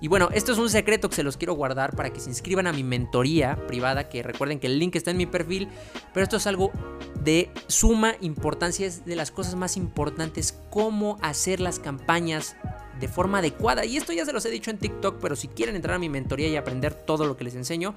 Y 0.01 0.09
bueno, 0.09 0.29
esto 0.33 0.53
es 0.53 0.59
un 0.59 0.71
secreto 0.71 1.11
que 1.11 1.17
se 1.17 1.23
los 1.23 1.37
quiero 1.37 1.55
guardar 1.55 1.95
para 1.95 2.11
que 2.11 2.21
se 2.21 2.31
inscriban 2.31 2.67
a 2.67 2.73
mi 2.73 2.83
mentoría 2.83 3.57
privada, 3.67 4.09
que 4.09 4.23
recuerden 4.23 4.59
que 4.59 4.67
el 4.67 4.79
link 4.79 4.97
está 4.97 5.11
en 5.11 5.19
mi 5.19 5.27
perfil, 5.27 5.69
pero 6.15 6.25
esto 6.25 6.39
es 6.39 6.47
algo 6.47 6.71
de 7.23 7.51
suma 7.67 8.15
importancia, 8.21 8.87
es 8.87 9.05
de 9.05 9.15
las 9.15 9.31
cosas 9.31 9.57
más 9.57 9.77
importantes, 9.77 10.59
cómo 10.71 11.19
hacer 11.21 11.61
las 11.61 11.79
campañas 11.79 12.57
de 12.99 13.09
forma 13.09 13.39
adecuada. 13.39 13.85
Y 13.85 13.99
esto 13.99 14.13
ya 14.13 14.25
se 14.25 14.33
los 14.33 14.45
he 14.47 14.51
dicho 14.51 14.71
en 14.71 14.79
TikTok, 14.79 15.19
pero 15.21 15.37
si 15.37 15.49
quieren 15.49 15.77
entrar 15.77 15.97
a 15.97 15.99
mi 15.99 16.09
mentoría 16.09 16.49
y 16.49 16.57
aprender 16.57 16.95
todo 16.95 17.27
lo 17.27 17.37
que 17.37 17.45
les 17.45 17.55
enseño, 17.55 17.95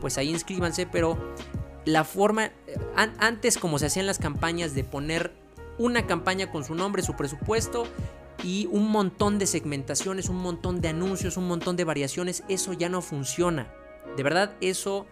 pues 0.00 0.18
ahí 0.18 0.28
inscríbanse, 0.30 0.86
pero 0.86 1.18
la 1.84 2.04
forma, 2.04 2.46
eh, 2.46 2.52
antes 3.18 3.58
como 3.58 3.78
se 3.78 3.86
hacían 3.86 4.06
las 4.06 4.18
campañas 4.18 4.74
de 4.74 4.84
poner 4.84 5.32
una 5.78 6.06
campaña 6.06 6.50
con 6.50 6.62
su 6.64 6.74
nombre, 6.74 7.02
su 7.02 7.16
presupuesto 7.16 7.86
y 8.42 8.68
un 8.70 8.90
montón 8.90 9.38
de 9.38 9.46
segmentaciones, 9.46 10.28
un 10.28 10.36
montón 10.36 10.80
de 10.80 10.88
anuncios, 10.88 11.36
un 11.36 11.48
montón 11.48 11.76
de 11.76 11.84
variaciones, 11.84 12.42
eso 12.48 12.72
ya 12.72 12.88
no 12.88 13.02
funciona. 13.02 13.72
De 14.16 14.22
verdad, 14.22 14.56
eso 14.60 15.06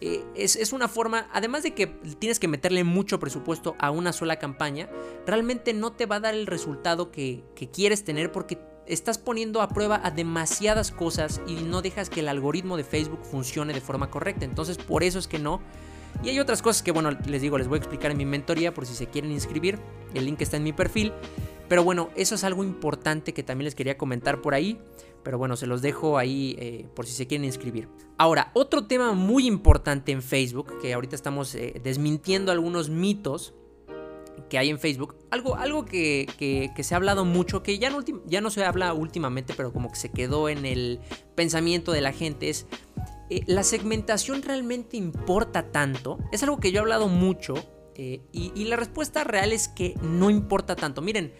eh, 0.00 0.24
es, 0.34 0.72
una 0.72 0.88
forma, 0.88 1.28
además 1.32 1.62
de 1.62 1.74
que 1.74 1.86
tienes 1.86 2.38
que 2.38 2.48
meterle 2.48 2.84
mucho 2.84 3.20
presupuesto 3.20 3.76
a 3.78 3.90
una 3.90 4.12
sola 4.12 4.38
campaña, 4.38 4.88
realmente 5.26 5.74
no 5.74 5.92
te 5.92 6.06
va 6.06 6.16
a 6.16 6.20
dar 6.20 6.34
el 6.34 6.46
resultado 6.46 7.10
que, 7.10 7.44
que 7.54 7.70
quieres 7.70 8.02
tener 8.04 8.32
porque 8.32 8.58
estás 8.86 9.18
poniendo 9.18 9.60
a 9.60 9.68
prueba 9.68 10.00
a 10.02 10.10
demasiadas 10.10 10.90
cosas 10.90 11.40
y 11.46 11.54
no 11.54 11.82
dejas 11.82 12.10
que 12.10 12.20
el 12.20 12.28
algoritmo 12.28 12.76
de 12.76 12.84
Facebook 12.84 13.20
funcione 13.22 13.74
de 13.74 13.80
forma 13.80 14.10
correcta. 14.10 14.44
Entonces, 14.44 14.78
por 14.78 15.04
eso 15.04 15.18
es 15.18 15.28
que 15.28 15.38
no. 15.38 15.60
Y 16.22 16.30
hay 16.30 16.40
otras 16.40 16.60
cosas 16.60 16.82
que, 16.82 16.92
bueno, 16.92 17.10
les 17.26 17.42
digo, 17.42 17.56
les 17.56 17.68
voy 17.68 17.76
a 17.76 17.78
explicar 17.78 18.10
en 18.10 18.16
mi 18.16 18.24
mentoría 18.24 18.74
por 18.74 18.86
si 18.86 18.94
se 18.94 19.06
quieren 19.06 19.30
inscribir. 19.30 19.78
El 20.14 20.24
link 20.24 20.40
está 20.40 20.56
en 20.56 20.64
mi 20.64 20.72
perfil. 20.72 21.12
Pero 21.70 21.84
bueno, 21.84 22.10
eso 22.16 22.34
es 22.34 22.42
algo 22.42 22.64
importante 22.64 23.32
que 23.32 23.44
también 23.44 23.66
les 23.66 23.76
quería 23.76 23.96
comentar 23.96 24.42
por 24.42 24.54
ahí. 24.54 24.80
Pero 25.22 25.38
bueno, 25.38 25.54
se 25.54 25.68
los 25.68 25.82
dejo 25.82 26.18
ahí 26.18 26.56
eh, 26.58 26.88
por 26.96 27.06
si 27.06 27.12
se 27.12 27.28
quieren 27.28 27.44
inscribir. 27.44 27.88
Ahora, 28.18 28.50
otro 28.54 28.88
tema 28.88 29.12
muy 29.12 29.46
importante 29.46 30.10
en 30.10 30.20
Facebook, 30.20 30.80
que 30.82 30.92
ahorita 30.92 31.14
estamos 31.14 31.54
eh, 31.54 31.80
desmintiendo 31.84 32.50
algunos 32.50 32.88
mitos 32.90 33.54
que 34.48 34.58
hay 34.58 34.68
en 34.68 34.80
Facebook. 34.80 35.14
Algo, 35.30 35.54
algo 35.54 35.84
que, 35.84 36.26
se 36.82 36.94
ha 36.94 36.96
hablado 36.96 37.24
mucho, 37.24 37.62
que 37.62 37.78
ya 37.78 37.88
no, 37.88 38.00
ya 38.26 38.40
no 38.40 38.50
se 38.50 38.64
habla 38.64 38.92
últimamente, 38.92 39.54
pero 39.56 39.72
como 39.72 39.90
que 39.90 39.96
se 39.96 40.08
quedó 40.08 40.48
en 40.48 40.66
el 40.66 40.98
pensamiento 41.36 41.92
de 41.92 42.00
la 42.00 42.12
gente, 42.12 42.50
es... 42.50 42.66
Eh, 43.28 43.44
¿La 43.46 43.62
segmentación 43.62 44.42
realmente 44.42 44.96
importa 44.96 45.70
tanto? 45.70 46.18
Es 46.32 46.42
algo 46.42 46.58
que 46.58 46.72
yo 46.72 46.78
he 46.78 46.80
hablado 46.80 47.06
mucho 47.06 47.54
y, 47.96 48.64
la 48.64 48.76
respuesta 48.76 49.24
real 49.24 49.52
es 49.52 49.68
que 49.68 49.94
no 50.02 50.30
importa 50.30 50.76
tanto. 50.76 51.02
Miren, 51.02 51.32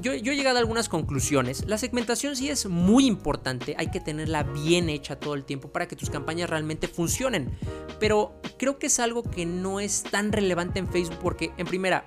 yo, 0.00 0.14
yo 0.14 0.32
he 0.32 0.36
llegado 0.36 0.56
a 0.56 0.60
algunas 0.60 0.88
conclusiones. 0.88 1.64
La 1.66 1.78
segmentación 1.78 2.36
sí 2.36 2.48
es 2.48 2.66
muy 2.66 3.06
importante, 3.06 3.74
hay 3.78 3.90
que 3.90 4.00
tenerla 4.00 4.42
bien 4.44 4.88
hecha 4.88 5.16
todo 5.16 5.34
el 5.34 5.44
tiempo 5.44 5.68
para 5.68 5.88
que 5.88 5.96
tus 5.96 6.10
campañas 6.10 6.48
realmente 6.48 6.88
funcionen. 6.88 7.50
Pero 7.98 8.40
creo 8.58 8.78
que 8.78 8.86
es 8.86 9.00
algo 9.00 9.22
que 9.22 9.46
no 9.46 9.80
es 9.80 10.02
tan 10.02 10.32
relevante 10.32 10.78
en 10.78 10.88
Facebook 10.88 11.18
porque, 11.20 11.52
en 11.56 11.66
primera, 11.66 12.04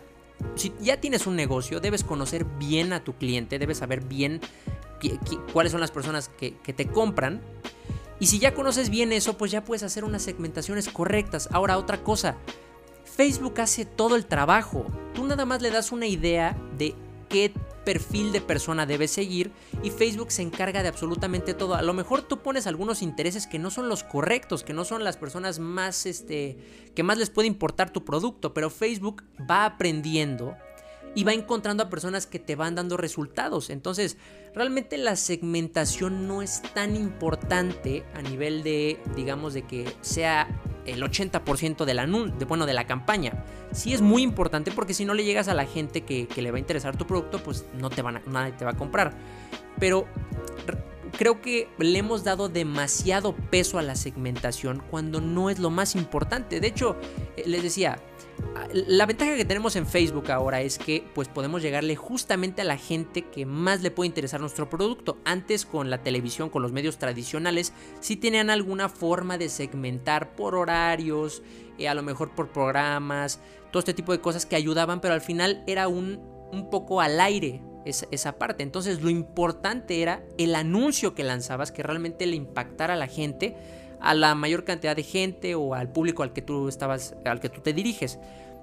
si 0.56 0.74
ya 0.82 1.00
tienes 1.00 1.28
un 1.28 1.36
negocio, 1.36 1.80
debes 1.80 2.04
conocer 2.04 2.46
bien 2.46 2.94
a 2.94 3.04
tu 3.04 3.14
cliente, 3.14 3.60
debes 3.60 3.80
saber 3.80 4.04
bien 4.04 4.42
cuáles 5.52 5.72
son 5.72 5.82
las 5.82 5.92
personas 5.92 6.30
que 6.30 6.52
te 6.52 6.88
compran. 6.88 7.42
Y 8.20 8.28
si 8.28 8.40
ya 8.40 8.54
conoces 8.54 8.90
bien 8.90 9.12
eso, 9.12 9.38
pues 9.38 9.52
ya 9.52 9.66
puedes 9.66 9.84
hacer 9.84 10.06
unas 10.06 10.22
segmentaciones 10.22 10.88
correctas. 10.88 11.50
Ahora, 11.52 11.78
otra 11.78 12.04
cosa, 12.04 12.38
Facebook 13.16 13.62
hace 13.62 13.86
todo 13.86 14.16
el 14.16 14.26
trabajo. 14.26 14.86
Tú 15.14 15.26
nada 15.26 15.46
más 15.46 15.62
le 15.62 15.70
das 15.70 15.92
una 15.92 16.08
idea 16.08 16.58
de 16.78 16.96
qué 17.30 17.54
perfil 17.86 18.32
de 18.32 18.42
persona 18.42 18.86
debes 18.86 19.12
seguir 19.12 19.52
y 19.84 19.92
Facebook 19.92 20.32
se 20.32 20.42
encarga 20.42 20.82
de 20.82 20.90
absolutamente 20.90 21.54
todo. 21.54 21.76
A 21.76 21.82
lo 21.84 21.94
mejor 21.94 22.24
tú 22.24 22.40
pones 22.42 22.66
algunos 22.66 23.02
intereses 23.02 23.46
que 23.46 23.60
no 23.60 23.70
son 23.70 23.88
los 23.88 24.04
correctos, 24.04 24.64
que 24.64 24.74
no 24.74 24.84
son 24.84 25.04
las 25.04 25.18
personas 25.18 25.60
más 25.60 26.06
este 26.06 26.58
que 26.96 27.04
más 27.04 27.18
les 27.18 27.30
puede 27.30 27.48
importar 27.48 27.92
tu 27.92 28.04
producto, 28.04 28.54
pero 28.54 28.70
Facebook 28.70 29.24
va 29.50 29.66
aprendiendo 29.66 30.56
y 31.16 31.24
va 31.24 31.34
encontrando 31.34 31.84
a 31.84 31.90
personas 31.90 32.28
que 32.28 32.40
te 32.40 32.56
van 32.56 32.76
dando 32.76 32.98
resultados. 32.98 33.70
Entonces, 33.70 34.18
realmente 34.54 34.98
la 34.98 35.16
segmentación 35.16 36.28
no 36.28 36.42
es 36.42 36.62
tan 36.74 36.96
importante 36.96 38.04
a 38.16 38.22
nivel 38.22 38.64
de 38.64 39.00
digamos 39.16 39.54
de 39.54 39.64
que 39.64 39.94
sea 40.02 40.48
el 40.86 41.02
80% 41.02 41.86
de 41.86 41.94
la, 41.94 42.08
bueno, 42.48 42.66
de 42.66 42.74
la 42.74 42.86
campaña. 42.86 43.46
Sí 43.72 43.94
es 43.94 44.02
muy 44.02 44.22
importante 44.22 44.72
porque 44.72 44.94
si 44.94 45.06
no 45.06 45.14
le 45.14 45.24
llegas 45.24 45.48
a 45.48 45.54
la 45.54 45.66
gente 45.66 46.02
que, 46.02 46.28
le 46.36 46.52
va 46.52 46.58
a 46.58 46.60
interesar 46.60 46.98
tu 46.98 47.08
producto, 47.08 47.42
pues 47.42 47.66
no 47.80 47.90
te 47.90 48.02
van 48.02 48.22
nadie 48.28 48.54
te 48.54 48.66
va 48.66 48.72
a 48.72 48.78
comprar. 48.78 49.14
Pero 49.80 50.06
creo 51.18 51.42
que 51.42 51.70
le 51.78 51.98
hemos 51.98 52.24
dado 52.24 52.50
demasiado 52.50 53.36
peso 53.36 53.80
a 53.80 53.82
la 53.82 53.96
segmentación 53.96 54.84
cuando 54.92 55.22
no 55.22 55.50
es 55.50 55.60
lo 55.60 55.70
más 55.70 55.96
importante. 55.96 56.60
De 56.60 56.68
hecho, 56.68 56.98
eh, 57.38 57.44
les 57.46 57.64
decía, 57.64 58.00
la 58.74 59.06
ventaja 59.06 59.36
que 59.36 59.46
tenemos 59.46 59.76
en 59.76 59.86
Facebook 59.86 60.32
ahora 60.32 60.62
es 60.62 60.78
que 60.78 61.06
pues 61.14 61.28
podemos 61.28 61.62
llegarle 61.62 61.96
justamente 61.96 62.62
a 62.62 62.66
la 62.66 62.78
gente 62.78 63.24
que 63.24 63.46
más 63.46 63.82
le 63.82 63.92
puede 63.92 64.08
interesar 64.08 64.42
nuestro 64.42 64.70
producto. 64.70 65.18
Antes 65.26 65.66
con 65.66 65.90
la 65.90 66.02
televisión, 66.02 66.50
con 66.50 66.62
los 66.62 66.72
medios 66.72 66.98
tradicionales, 66.98 67.74
sí 68.00 68.16
tenían 68.16 68.50
alguna 68.50 68.90
forma 68.90 69.38
de 69.38 69.50
segmentar 69.50 70.36
por 70.36 70.56
horarios, 70.56 71.44
eh, 71.78 71.88
a 71.88 71.94
lo 71.94 72.04
mejor 72.04 72.32
por 72.32 72.52
programas, 72.52 73.40
todo 73.72 73.80
este 73.80 73.94
tipo 73.94 74.12
de 74.12 74.22
cosas 74.22 74.46
que 74.46 74.56
ayudaban, 74.56 75.02
pero 75.02 75.14
al 75.14 75.22
final 75.22 75.64
era 75.68 75.88
un, 75.88 76.20
un 76.52 76.70
poco 76.70 77.02
al 77.02 77.20
aire 77.20 77.62
esa, 77.86 78.08
esa 78.12 78.38
parte. 78.38 78.64
Entonces 78.64 79.02
lo 79.02 79.10
importante 79.10 80.02
era 80.02 80.24
el 80.38 80.56
anuncio 80.56 81.16
que 81.16 81.24
lanzabas 81.24 81.72
que 81.72 81.84
realmente 81.84 82.26
le 82.26 82.36
impactara 82.36 82.94
a 82.94 82.98
la 82.98 83.08
gente 83.08 83.56
a 84.04 84.14
la 84.14 84.36
mayor 84.36 84.66
cantidad 84.66 84.96
de 84.96 85.04
gente 85.04 85.56
o 85.56 85.74
al 85.74 85.90
público 85.92 86.24
al 86.24 86.34
que 86.34 86.42
tú 86.42 86.68
estabas, 86.68 87.16
al 87.26 87.40
que 87.40 87.50
tú 87.50 87.62
te 87.62 87.74
diriges. 87.74 88.20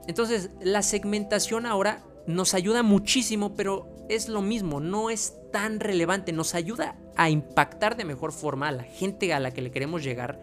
Entonces, 0.07 0.51
la 0.61 0.83
segmentación 0.83 1.67
ahora 1.67 2.03
nos 2.27 2.53
ayuda 2.53 2.83
muchísimo, 2.83 3.55
pero 3.55 3.89
es 4.11 4.29
lo 4.29 4.43
mismo, 4.43 4.81
no 4.81 5.09
es 5.09 5.35
tan 5.51 5.81
relevante, 5.81 6.33
nos 6.33 6.55
ayuda 6.55 6.97
a 7.17 7.31
impactar 7.31 7.97
de 7.97 8.05
mejor 8.05 8.33
forma 8.33 8.69
a 8.69 8.73
la 8.73 8.85
gente 8.85 9.33
a 9.33 9.41
la 9.41 9.51
que 9.53 9.63
le 9.63 9.71
queremos 9.71 10.05
llegar, 10.05 10.39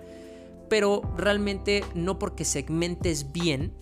pero 0.68 1.02
realmente 1.16 1.84
no 1.94 2.18
porque 2.18 2.44
segmentes 2.44 3.32
bien, 3.32 3.74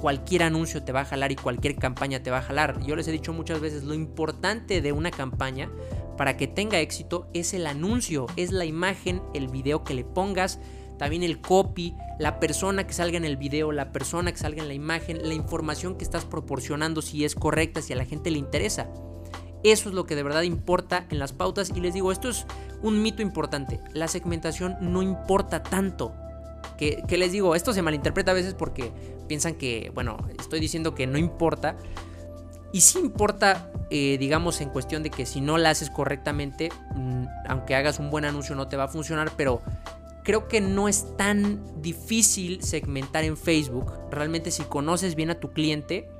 cualquier 0.00 0.44
anuncio 0.44 0.84
te 0.84 0.92
va 0.92 1.00
a 1.00 1.04
jalar 1.04 1.32
y 1.32 1.36
cualquier 1.36 1.74
campaña 1.74 2.22
te 2.22 2.30
va 2.30 2.38
a 2.38 2.42
jalar. 2.42 2.80
Yo 2.84 2.94
les 2.94 3.08
he 3.08 3.12
dicho 3.12 3.32
muchas 3.32 3.60
veces, 3.60 3.82
lo 3.82 3.94
importante 3.94 4.80
de 4.80 4.92
una 4.92 5.10
campaña 5.10 5.68
para 6.18 6.36
que 6.36 6.48
tenga 6.48 6.80
éxito 6.80 7.28
es 7.32 7.54
el 7.54 7.66
anuncio, 7.66 8.26
es 8.36 8.52
la 8.52 8.66
imagen, 8.66 9.22
el 9.32 9.48
video 9.48 9.84
que 9.84 9.94
le 9.94 10.04
pongas, 10.04 10.58
también 10.98 11.22
el 11.22 11.40
copy, 11.40 11.94
la 12.18 12.40
persona 12.40 12.86
que 12.86 12.92
salga 12.92 13.16
en 13.16 13.24
el 13.24 13.36
video, 13.36 13.70
la 13.70 13.92
persona 13.92 14.32
que 14.32 14.38
salga 14.38 14.60
en 14.60 14.68
la 14.68 14.74
imagen, 14.74 15.26
la 15.26 15.32
información 15.32 15.96
que 15.96 16.02
estás 16.02 16.24
proporcionando 16.24 17.02
si 17.02 17.24
es 17.24 17.36
correcta, 17.36 17.80
si 17.80 17.92
a 17.92 17.96
la 17.96 18.04
gente 18.04 18.32
le 18.32 18.38
interesa. 18.38 18.90
Eso 19.62 19.88
es 19.88 19.94
lo 19.94 20.06
que 20.06 20.16
de 20.16 20.24
verdad 20.24 20.42
importa 20.42 21.06
en 21.08 21.20
las 21.20 21.32
pautas 21.32 21.70
y 21.74 21.80
les 21.80 21.94
digo, 21.94 22.10
esto 22.10 22.28
es 22.28 22.46
un 22.82 23.00
mito 23.00 23.22
importante. 23.22 23.80
La 23.94 24.08
segmentación 24.08 24.76
no 24.80 25.02
importa 25.02 25.62
tanto. 25.62 26.12
Que, 26.76 27.02
que, 27.08 27.16
les 27.16 27.32
digo, 27.32 27.54
esto 27.54 27.72
se 27.72 27.82
malinterpreta 27.82 28.32
a 28.32 28.34
veces 28.34 28.54
porque 28.54 28.92
piensan 29.26 29.54
que, 29.54 29.90
bueno, 29.94 30.16
estoy 30.38 30.60
diciendo 30.60 30.94
que 30.94 31.06
no 31.06 31.18
importa, 31.18 31.76
y 32.72 32.80
sí 32.82 32.98
importa, 32.98 33.70
eh, 33.90 34.16
digamos, 34.18 34.60
en 34.60 34.68
cuestión 34.70 35.02
de 35.02 35.10
que 35.10 35.26
si 35.26 35.40
no 35.40 35.58
la 35.58 35.70
haces 35.70 35.90
correctamente, 35.90 36.70
mm, 36.94 37.24
aunque 37.48 37.74
hagas 37.74 37.98
un 37.98 38.10
buen 38.10 38.24
anuncio 38.24 38.54
no 38.54 38.68
te 38.68 38.76
va 38.76 38.84
a 38.84 38.88
funcionar, 38.88 39.30
pero 39.36 39.62
creo 40.22 40.48
que 40.48 40.60
no 40.60 40.88
es 40.88 41.16
tan 41.16 41.80
difícil 41.80 42.62
segmentar 42.62 43.24
en 43.24 43.36
Facebook. 43.36 43.92
Realmente 44.10 44.50
si 44.50 44.62
conoces 44.64 45.14
bien 45.14 45.30
a 45.30 45.40
tu 45.40 45.52
cliente, 45.52 46.10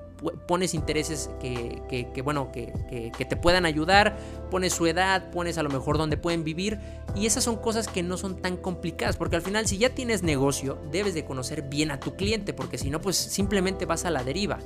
pones 0.47 0.75
intereses 0.75 1.31
que, 1.41 2.23
bueno, 2.25 2.51
que, 2.51 2.73
que, 3.17 3.25
te 3.25 3.37
puedan 3.37 3.67
ayudar, 3.67 4.17
pones 4.51 4.73
su 4.73 4.87
edad, 4.87 5.31
pones 5.31 5.59
a 5.59 5.63
lo 5.63 5.69
mejor 5.69 5.99
dónde 5.99 6.17
pueden 6.17 6.45
vivir 6.45 6.79
y 7.15 7.27
esas 7.27 7.45
son 7.45 7.57
cosas 7.57 7.89
que 7.89 8.03
no 8.03 8.17
son 8.17 8.41
tan 8.41 8.57
complicadas 8.57 9.17
porque 9.17 9.37
al 9.37 9.43
final 9.43 9.67
si 9.67 9.79
ya 9.79 9.91
tienes 9.91 10.23
negocio 10.23 10.79
debes 10.91 11.15
de 11.15 11.25
conocer 11.25 11.63
bien 11.63 11.91
a 11.91 12.01
tu 12.01 12.17
cliente 12.17 12.53
porque 12.53 12.79
si 12.79 12.91
no 12.91 13.01
pues 13.01 13.17
simplemente 13.17 13.87
vas 13.87 14.05
a 14.05 14.11
la 14.11 14.25
deriva. 14.25 14.59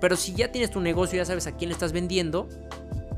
Pero 0.00 0.16
si 0.16 0.34
ya 0.34 0.52
tienes 0.52 0.70
tu 0.70 0.80
negocio, 0.80 1.16
ya 1.16 1.24
sabes 1.24 1.46
a 1.46 1.56
quién 1.56 1.70
estás 1.70 1.92
vendiendo, 1.92 2.48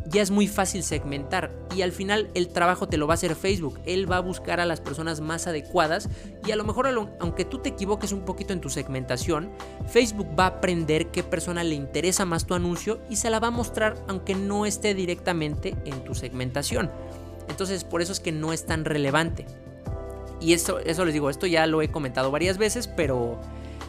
ya 0.09 0.23
es 0.23 0.31
muy 0.31 0.49
fácil 0.49 0.83
segmentar 0.83 1.51
y 1.75 1.83
al 1.83 1.93
final 1.93 2.31
el 2.35 2.49
trabajo 2.49 2.89
te 2.89 2.97
lo 2.97 3.07
va 3.07 3.15
a 3.15 3.17
hacer 3.17 3.35
Facebook. 3.35 3.79
Él 3.85 4.11
va 4.11 4.17
a 4.17 4.21
buscar 4.21 4.61
a 4.61 4.67
las 4.67 4.81
personas 4.81 5.21
más 5.21 5.47
adecuadas 5.47 6.09
y 6.47 6.53
a 6.53 6.57
lo 6.57 6.65
mejor 6.65 6.89
aunque 7.21 7.45
tú 7.45 7.59
te 7.59 7.69
equivoques 7.71 8.13
un 8.13 8.25
poquito 8.25 8.53
en 8.53 8.61
tu 8.61 8.71
segmentación, 8.71 9.51
Facebook 9.87 10.29
va 10.39 10.45
a 10.45 10.49
aprender 10.49 11.09
qué 11.09 11.23
persona 11.23 11.63
le 11.63 11.75
interesa 11.75 12.25
más 12.25 12.47
tu 12.47 12.55
anuncio 12.55 13.01
y 13.11 13.17
se 13.17 13.31
la 13.31 13.39
va 13.39 13.49
a 13.49 13.53
mostrar 13.53 13.97
aunque 14.09 14.35
no 14.35 14.65
esté 14.65 14.95
directamente 14.95 15.77
en 15.85 16.03
tu 16.05 16.15
segmentación. 16.15 16.91
Entonces 17.49 17.85
por 17.85 18.01
eso 18.01 18.13
es 18.13 18.21
que 18.21 18.33
no 18.33 18.53
es 18.53 18.65
tan 18.65 18.85
relevante. 18.85 19.47
Y 20.41 20.53
eso, 20.53 20.79
eso 20.79 21.05
les 21.05 21.13
digo, 21.13 21.31
esto 21.31 21.47
ya 21.47 21.67
lo 21.67 21.83
he 21.83 21.91
comentado 21.91 22.31
varias 22.31 22.59
veces, 22.59 22.87
pero 22.87 23.39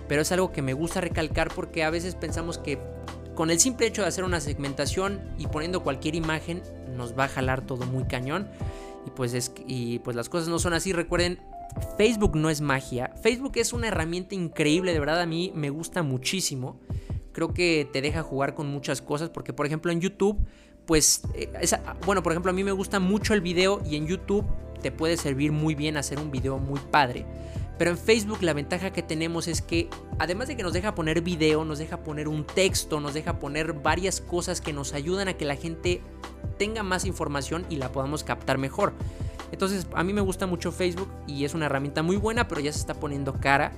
pero 0.09 0.23
es 0.23 0.31
algo 0.33 0.51
que 0.51 0.61
me 0.61 0.73
gusta 0.73 0.99
recalcar 0.99 1.53
porque 1.53 1.83
a 1.83 1.89
veces 1.91 2.15
pensamos 2.15 2.57
que 2.57 2.79
con 3.35 3.51
el 3.51 3.59
simple 3.59 3.87
hecho 3.87 4.01
de 4.01 4.09
hacer 4.09 4.25
una 4.25 4.41
segmentación 4.41 5.21
y 5.37 5.47
poniendo 5.47 5.83
cualquier 5.83 6.15
imagen 6.15 6.61
nos 6.97 7.17
va 7.17 7.25
a 7.25 7.27
jalar 7.29 7.61
todo 7.61 7.85
muy 7.85 8.03
cañón 8.05 8.49
y 9.05 9.11
pues 9.11 9.33
es 9.33 9.53
y 9.65 9.99
pues 9.99 10.17
las 10.17 10.27
cosas 10.27 10.49
no 10.49 10.59
son 10.59 10.73
así, 10.73 10.91
recuerden 10.91 11.39
Facebook 11.97 12.35
no 12.35 12.49
es 12.49 12.59
magia. 12.59 13.13
Facebook 13.21 13.53
es 13.55 13.71
una 13.71 13.87
herramienta 13.87 14.33
increíble, 14.33 14.91
de 14.91 14.99
verdad 14.99 15.21
a 15.21 15.27
mí 15.27 15.51
me 15.55 15.69
gusta 15.69 16.01
muchísimo. 16.01 16.79
Creo 17.31 17.53
que 17.53 17.87
te 17.93 18.01
deja 18.01 18.23
jugar 18.23 18.55
con 18.55 18.67
muchas 18.67 19.03
cosas 19.03 19.29
porque 19.29 19.53
por 19.53 19.67
ejemplo 19.67 19.91
en 19.91 20.01
YouTube 20.01 20.39
pues 20.87 21.21
eh, 21.35 21.51
bueno, 22.07 22.23
por 22.23 22.33
ejemplo 22.33 22.49
a 22.49 22.53
mí 22.53 22.63
me 22.63 22.71
gusta 22.71 22.99
mucho 22.99 23.35
el 23.35 23.41
video 23.41 23.79
y 23.85 23.95
en 23.95 24.07
YouTube 24.07 24.43
te 24.81 24.91
puede 24.91 25.17
servir 25.17 25.51
muy 25.51 25.75
bien 25.75 25.97
hacer 25.97 26.17
un 26.17 26.31
video 26.31 26.57
muy 26.57 26.79
padre. 26.91 27.25
Pero 27.79 27.91
en 27.91 27.97
Facebook 27.97 28.43
la 28.43 28.51
ventaja 28.53 28.91
que 28.91 29.01
tenemos 29.01 29.47
es 29.47 29.61
que 29.61 29.89
además 30.19 30.49
de 30.49 30.57
que 30.57 30.63
nos 30.63 30.73
deja 30.73 30.93
poner 30.93 31.21
video, 31.21 31.63
nos 31.63 31.79
deja 31.79 32.03
poner 32.03 32.27
un 32.27 32.43
texto, 32.43 32.99
nos 32.99 33.13
deja 33.13 33.39
poner 33.39 33.71
varias 33.71 34.19
cosas 34.19 34.59
que 34.59 34.73
nos 34.73 34.93
ayudan 34.93 35.29
a 35.29 35.33
que 35.35 35.45
la 35.45 35.55
gente 35.55 36.01
tenga 36.57 36.83
más 36.83 37.05
información 37.05 37.65
y 37.69 37.77
la 37.77 37.93
podamos 37.93 38.25
captar 38.25 38.57
mejor. 38.57 38.91
Entonces 39.53 39.87
a 39.95 40.03
mí 40.03 40.11
me 40.11 40.19
gusta 40.19 40.45
mucho 40.45 40.73
Facebook 40.73 41.09
y 41.25 41.45
es 41.45 41.53
una 41.53 41.67
herramienta 41.67 42.03
muy 42.03 42.17
buena, 42.17 42.49
pero 42.49 42.59
ya 42.59 42.73
se 42.73 42.79
está 42.79 42.95
poniendo 42.95 43.35
cara. 43.35 43.71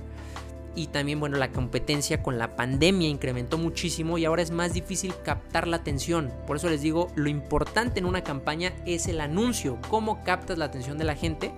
Y 0.74 0.88
también, 0.88 1.20
bueno, 1.20 1.36
la 1.36 1.52
competencia 1.52 2.24
con 2.24 2.38
la 2.38 2.56
pandemia 2.56 3.08
incrementó 3.08 3.56
muchísimo 3.56 4.18
y 4.18 4.24
ahora 4.24 4.42
es 4.42 4.50
más 4.50 4.72
difícil 4.72 5.14
captar 5.22 5.68
la 5.68 5.76
atención. 5.76 6.32
Por 6.46 6.56
eso 6.56 6.68
les 6.68 6.80
digo, 6.80 7.12
lo 7.14 7.28
importante 7.28 8.00
en 8.00 8.06
una 8.06 8.24
campaña 8.24 8.72
es 8.84 9.06
el 9.06 9.20
anuncio, 9.20 9.78
cómo 9.88 10.24
captas 10.24 10.58
la 10.58 10.64
atención 10.64 10.98
de 10.98 11.04
la 11.04 11.14
gente 11.14 11.52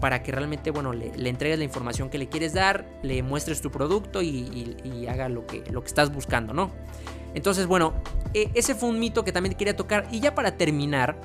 para 0.00 0.22
que 0.22 0.32
realmente, 0.32 0.70
bueno, 0.70 0.92
le, 0.92 1.28
entregues 1.28 1.58
la 1.58 1.64
información 1.64 2.10
que 2.10 2.18
le 2.18 2.28
quieres 2.28 2.52
dar, 2.52 2.86
le 3.02 3.22
muestres 3.22 3.60
tu 3.60 3.70
producto 3.70 4.22
y, 4.22 5.06
haga 5.08 5.28
lo 5.28 5.46
que, 5.46 5.64
lo 5.70 5.82
que 5.82 5.88
estás 5.88 6.12
buscando, 6.12 6.52
¿no? 6.52 6.70
Entonces, 7.34 7.66
bueno, 7.66 7.94
e, 8.34 8.50
ese 8.54 8.74
fue 8.74 8.88
un 8.88 8.98
mito 8.98 9.24
que 9.24 9.32
también 9.32 9.54
quería 9.54 9.76
tocar. 9.76 10.06
Y 10.10 10.20
ya 10.20 10.34
para 10.34 10.56
terminar, 10.56 11.16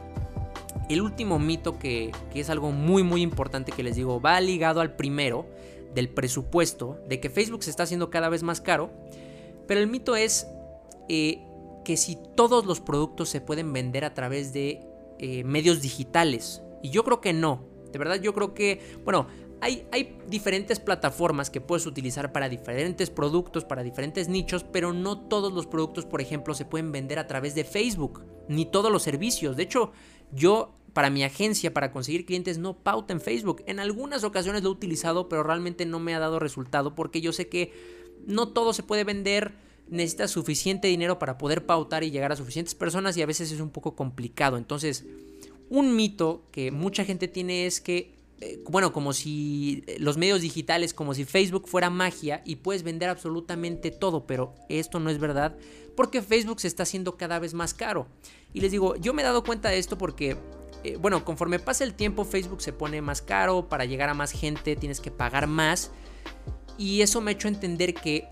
el 0.90 1.02
último 1.02 1.40
mito 1.40 1.80
que, 1.80 2.12
es 2.34 2.50
algo 2.50 2.72
muy, 2.72 3.04
muy 3.04 3.22
importante 3.22 3.72
que 3.72 3.84
les 3.84 3.96
digo, 3.96 4.22
va 4.22 4.40
ligado 4.42 4.82
al 4.82 4.96
primero, 4.96 5.46
del 5.94 6.10
presupuesto, 6.10 7.00
de 7.08 7.20
que 7.20 7.30
Facebook 7.30 7.64
se 7.64 7.70
está 7.70 7.84
haciendo 7.84 8.10
cada 8.10 8.30
vez 8.30 8.44
más 8.44 8.62
caro. 8.62 8.92
Pero 9.68 9.80
el 9.80 9.88
mito 9.88 10.16
es 10.16 10.48
eh, 11.08 11.46
que 11.86 11.98
si 11.98 12.18
todos 12.36 12.66
los 12.66 12.80
productos 12.82 13.30
se 13.30 13.42
pueden 13.42 13.72
vender 13.74 14.06
a 14.06 14.14
través 14.14 14.54
de 14.54 14.82
eh, 15.20 15.44
medios 15.44 15.82
digitales. 15.82 16.62
Y 16.82 16.90
yo 16.90 17.04
creo 17.04 17.22
que 17.22 17.34
no. 17.34 17.73
De 17.94 18.00
verdad 18.00 18.20
yo 18.20 18.34
creo 18.34 18.54
que, 18.54 18.98
bueno, 19.06 19.28
hay, 19.62 19.88
hay, 19.94 20.18
diferentes 20.28 20.82
plataformas 20.82 21.50
que 21.50 21.62
puedes 21.62 21.86
utilizar 21.86 22.34
para 22.34 22.50
diferentes 22.50 23.10
productos, 23.10 23.64
para 23.64 23.84
diferentes 23.84 24.28
nichos, 24.28 24.66
pero 24.66 24.92
no 24.92 25.18
todos 25.18 25.54
los 25.54 25.68
productos, 25.68 26.06
por 26.06 26.20
ejemplo, 26.20 26.54
se 26.54 26.66
pueden 26.66 26.92
vender 26.92 27.18
a 27.20 27.28
través 27.28 27.56
de 27.56 27.64
Facebook, 27.64 28.26
ni 28.50 28.66
todos 28.66 28.92
los 28.92 29.04
servicios. 29.04 29.56
De 29.56 29.64
hecho, 29.64 29.94
yo 30.34 30.76
para 30.94 31.10
mi 31.10 31.24
agencia, 31.24 31.74
para 31.74 31.92
conseguir 31.92 32.26
clientes, 32.26 32.60
no 32.60 32.78
pauta 32.78 33.14
en 33.14 33.22
Facebook. 33.22 33.64
En 33.66 33.80
algunas 33.80 34.24
ocasiones 34.24 34.64
lo 34.64 34.70
he 34.70 34.72
utilizado, 34.72 35.28
pero 35.28 35.44
realmente 35.44 35.86
no 35.86 36.00
me 36.00 36.14
ha 36.14 36.20
dado 36.20 36.40
resultado 36.40 36.96
porque 36.96 37.20
yo 37.20 37.34
sé 37.34 37.50
que 37.50 37.74
no 38.26 38.50
todo 38.50 38.74
se 38.74 38.84
puede 38.84 39.04
vender. 39.04 39.56
Necesitas 39.90 40.32
suficiente 40.32 40.88
dinero 40.88 41.20
para 41.20 41.38
poder 41.38 41.66
pautar 41.66 42.04
y 42.04 42.12
llegar 42.12 42.32
a 42.32 42.36
suficientes 42.36 42.74
personas 42.74 43.18
y 43.18 43.22
a 43.22 43.26
veces 43.26 43.52
es 43.52 43.60
un 43.60 43.70
poco 43.70 43.96
complicado. 43.96 44.58
Entonces, 44.58 45.06
un 45.70 45.96
mito 45.96 46.48
que 46.52 46.72
mucha 46.72 47.06
gente 47.06 47.28
tiene 47.28 47.66
es 47.66 47.82
que, 47.82 48.16
eh, 48.42 48.62
bueno, 48.70 48.94
como 48.94 49.14
si 49.14 49.84
los 49.98 50.18
medios 50.18 50.42
digitales, 50.42 50.94
como 50.94 51.14
si 51.14 51.26
Facebook 51.26 51.68
fuera 51.68 51.90
magia 51.90 52.42
y 52.46 52.58
puedes 52.58 52.84
vender 52.84 53.10
absolutamente 53.10 53.92
todo, 53.92 54.26
pero 54.28 54.54
esto 54.70 55.00
no 55.00 55.10
es 55.10 55.20
verdad 55.20 55.58
porque 55.96 56.22
Facebook 56.22 56.60
se 56.60 56.68
está 56.68 56.84
haciendo 56.84 57.18
cada 57.18 57.38
vez 57.38 57.54
más 57.54 57.74
caro. 57.74 58.08
Y 58.52 58.62
les 58.62 58.72
digo, 58.72 58.96
yo 58.96 59.14
me 59.14 59.22
he 59.22 59.26
dado 59.26 59.44
cuenta 59.44 59.70
de 59.70 59.78
esto 59.78 59.98
porque 59.98 60.38
eh, 60.84 60.98
bueno, 60.98 61.24
conforme 61.24 61.60
pasa 61.60 61.86
el 61.86 61.94
tiempo 61.94 62.26
Facebook 62.26 62.62
se 62.62 62.74
pone 62.74 63.02
más 63.02 63.22
caro, 63.22 63.70
para 63.70 63.86
llegar 63.86 64.10
a 64.10 64.14
más 64.14 64.32
gente 64.32 64.76
tienes 64.76 65.00
que 65.00 65.12
pagar 65.12 65.48
más 65.48 65.92
y 66.78 67.02
eso 67.02 67.22
me 67.22 67.32
ha 67.32 67.34
hecho 67.34 67.48
entender 67.48 67.94
que 67.94 68.28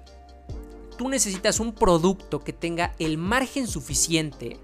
tú 0.98 1.08
necesitas 1.08 1.60
un 1.60 1.74
producto 1.74 2.42
que 2.42 2.52
tenga 2.52 2.94
el 3.00 3.18
margen 3.18 3.68
suficiente 3.68 4.60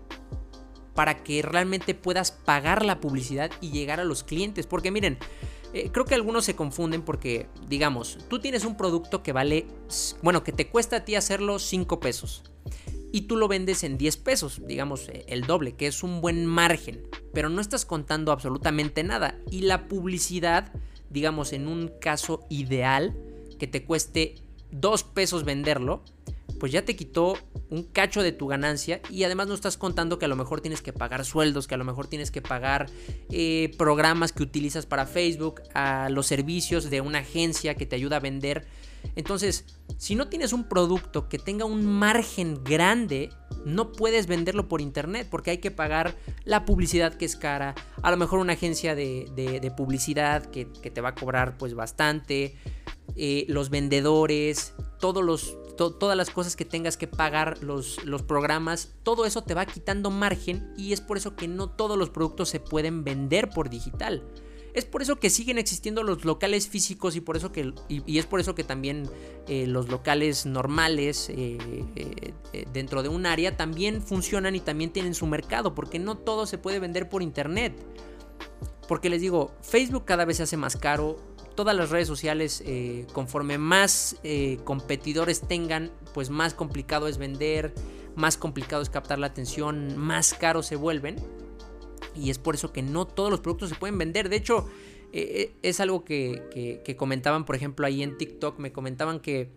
para 0.98 1.24
que 1.24 1.44
realmente 1.44 1.94
puedas 1.94 2.32
pagar 2.32 2.84
la 2.84 3.00
publicidad 3.00 3.52
y 3.62 3.70
llegar 3.70 4.00
a 4.00 4.04
los 4.04 4.24
clientes. 4.24 4.66
Porque 4.66 4.90
miren, 4.90 5.20
eh, 5.72 5.92
creo 5.92 6.06
que 6.06 6.16
algunos 6.16 6.44
se 6.44 6.56
confunden 6.56 7.04
porque, 7.04 7.46
digamos, 7.68 8.18
tú 8.32 8.40
tienes 8.40 8.66
un 8.66 8.76
producto 8.76 9.22
que 9.22 9.32
vale, 9.32 9.68
bueno, 10.24 10.44
que 10.44 10.52
te 10.52 10.70
cuesta 10.70 10.96
a 10.96 11.06
ti 11.06 11.14
hacerlo 11.14 11.60
5 11.60 12.00
pesos 12.00 12.42
y 13.12 13.22
tú 13.22 13.36
lo 13.38 13.48
vendes 13.48 13.84
en 13.84 14.00
10 14.00 14.18
pesos, 14.18 14.60
digamos 14.66 15.08
eh, 15.10 15.24
el 15.28 15.44
doble, 15.44 15.76
que 15.76 15.86
es 15.86 16.02
un 16.02 16.20
buen 16.20 16.48
margen, 16.48 17.04
pero 17.32 17.50
no 17.50 17.62
estás 17.62 17.86
contando 17.86 18.32
absolutamente 18.32 19.04
nada. 19.04 19.40
Y 19.52 19.62
la 19.62 19.88
publicidad, 19.88 20.74
digamos 21.12 21.54
en 21.54 21.68
un 21.68 21.92
caso 22.02 22.48
ideal, 22.50 23.16
que 23.60 23.68
te 23.68 23.86
cueste 23.86 24.34
2 24.72 25.04
pesos 25.04 25.44
venderlo, 25.44 26.02
pues 26.60 26.72
ya 26.72 26.84
te 26.84 26.96
quitó 26.96 27.38
un 27.70 27.84
cacho 27.84 28.24
de 28.24 28.32
tu 28.32 28.48
ganancia 28.48 29.02
y 29.10 29.24
además 29.24 29.48
no 29.48 29.54
estás 29.54 29.78
contando 29.78 30.20
que 30.20 30.26
a 30.26 30.28
lo 30.28 30.36
mejor 30.36 30.62
tienes 30.62 30.82
que 30.82 30.94
pagar 30.94 31.26
sueldos, 31.26 31.68
que 31.68 31.76
a 31.76 31.78
lo 31.78 31.86
mejor 31.86 32.08
tienes 32.08 32.32
que 32.32 32.42
pagar 32.42 32.90
eh, 33.30 33.72
programas 33.78 34.32
que 34.32 34.44
utilizas 34.44 34.86
para 34.86 35.06
Facebook, 35.06 35.62
a 35.74 36.10
los 36.10 36.28
servicios 36.28 36.90
de 36.90 37.02
una 37.02 37.20
agencia 37.20 37.76
que 37.76 37.86
te 37.86 37.96
ayuda 37.96 38.18
a 38.18 38.20
vender. 38.20 38.68
Entonces, 39.16 39.66
si 39.98 40.16
no 40.16 40.28
tienes 40.28 40.54
un 40.54 40.68
producto 40.68 41.30
que 41.30 41.40
tenga 41.40 41.66
un 41.66 41.86
margen 41.86 42.64
grande, 42.64 43.30
no 43.66 43.92
puedes 43.92 44.28
venderlo 44.28 44.68
por 44.68 44.82
internet 44.82 45.28
porque 45.30 45.52
hay 45.52 45.58
que 45.58 45.72
pagar 45.72 46.16
la 46.46 46.66
publicidad 46.66 47.14
que 47.14 47.26
es 47.26 47.36
cara, 47.36 47.76
a 48.02 48.12
lo 48.12 48.18
mejor 48.18 48.40
una 48.40 48.54
agencia 48.54 48.96
de, 48.96 49.74
publicidad 49.76 50.46
que, 50.46 50.66
te 50.66 51.02
va 51.02 51.10
a 51.10 51.16
cobrar 51.16 51.58
pues 51.58 51.74
bastante, 51.74 52.56
eh, 53.16 53.46
los 53.50 53.70
vendedores, 53.70 54.74
todos 55.00 55.24
los, 55.24 55.58
todas 55.78 56.18
las 56.18 56.30
cosas 56.30 56.56
que 56.56 56.66
tengas 56.66 56.98
que 56.98 57.08
pagar, 57.08 57.64
los, 57.64 58.04
los 58.04 58.24
programas, 58.24 58.94
todo 59.04 59.26
eso 59.26 59.44
te 59.44 59.54
va 59.54 59.66
quitando 59.66 60.12
margen 60.12 60.74
y 60.78 60.92
es 60.92 61.00
por 61.02 61.18
eso 61.18 61.36
que 61.36 61.48
no 61.48 61.70
todos 61.70 61.98
los 61.98 62.10
productos 62.10 62.50
se 62.50 62.60
pueden 62.60 63.04
vender 63.04 63.50
por 63.50 63.70
digital. 63.70 64.24
Es 64.78 64.86
por 64.86 65.02
eso 65.02 65.16
que 65.16 65.32
siguen 65.32 65.58
existiendo 65.58 66.04
los 66.04 66.24
locales 66.24 66.68
físicos 66.68 67.16
y 67.16 67.22
por 67.22 67.36
eso 67.36 67.52
que 67.52 67.74
y, 67.90 68.20
es 68.20 68.28
por 68.28 68.40
eso 68.40 68.54
que 68.54 68.64
también 68.64 69.10
eh, 69.48 69.66
los 69.66 69.90
locales 69.90 70.46
normales 70.46 71.30
eh, 71.30 71.58
eh, 71.96 72.66
dentro 72.72 73.02
de 73.02 73.10
un 73.10 73.26
área 73.26 73.58
también 73.58 74.04
funcionan 74.04 74.56
y 74.56 74.60
también 74.60 74.92
tienen 74.92 75.16
su 75.16 75.26
mercado 75.26 75.74
porque 75.74 75.98
no 75.98 76.16
todo 76.16 76.46
se 76.46 76.60
puede 76.60 76.78
vender 76.78 77.10
por 77.10 77.24
internet. 77.24 77.74
Porque 78.88 79.10
les 79.10 79.20
digo, 79.20 79.52
Facebook 79.62 80.06
cada 80.06 80.26
vez 80.26 80.38
se 80.38 80.44
hace 80.44 80.58
más 80.58 80.78
caro, 80.78 81.18
todas 81.58 81.76
las 81.76 81.90
redes 81.90 82.08
sociales, 82.08 82.64
conforme 83.12 83.58
más 83.58 84.16
competidores 84.64 85.42
tengan, 85.42 85.92
pues 86.14 86.30
más 86.30 86.54
complicado 86.54 87.10
es 87.10 87.18
vender, 87.18 87.74
más 88.16 88.38
complicado 88.38 88.82
es 88.82 88.90
captar 88.90 89.20
la 89.20 89.28
atención, 89.28 89.98
más 89.98 90.34
caros 90.34 90.68
se 90.68 90.78
vuelven. 90.78 91.18
Y 92.16 92.30
es 92.30 92.40
por 92.40 92.56
eso 92.56 92.72
que 92.72 92.82
no 92.82 93.06
todos 93.06 93.30
los 93.30 93.42
productos 93.42 93.70
se 93.70 93.76
pueden 93.76 93.98
vender. 93.98 94.30
De 94.30 94.38
hecho, 94.38 94.68
eh, 95.14 95.52
eh, 95.54 95.56
es 95.62 95.80
algo 95.80 96.04
que, 96.04 96.96
comentaban, 96.98 97.46
por 97.46 97.56
ejemplo, 97.56 97.86
ahí 97.86 98.04
en 98.04 98.18
TikTok. 98.18 98.60
Me 98.60 98.72
comentaban 98.72 99.20
que 99.20 99.52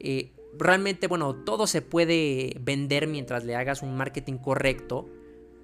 eh, 0.00 0.32
realmente, 0.58 1.06
bueno, 1.06 1.34
todo 1.34 1.66
se 1.66 1.82
puede 1.82 2.56
vender 2.60 3.06
mientras 3.06 3.44
le 3.44 3.54
hagas 3.54 3.82
un 3.82 3.96
marketing 3.96 4.38
correcto. 4.38 5.08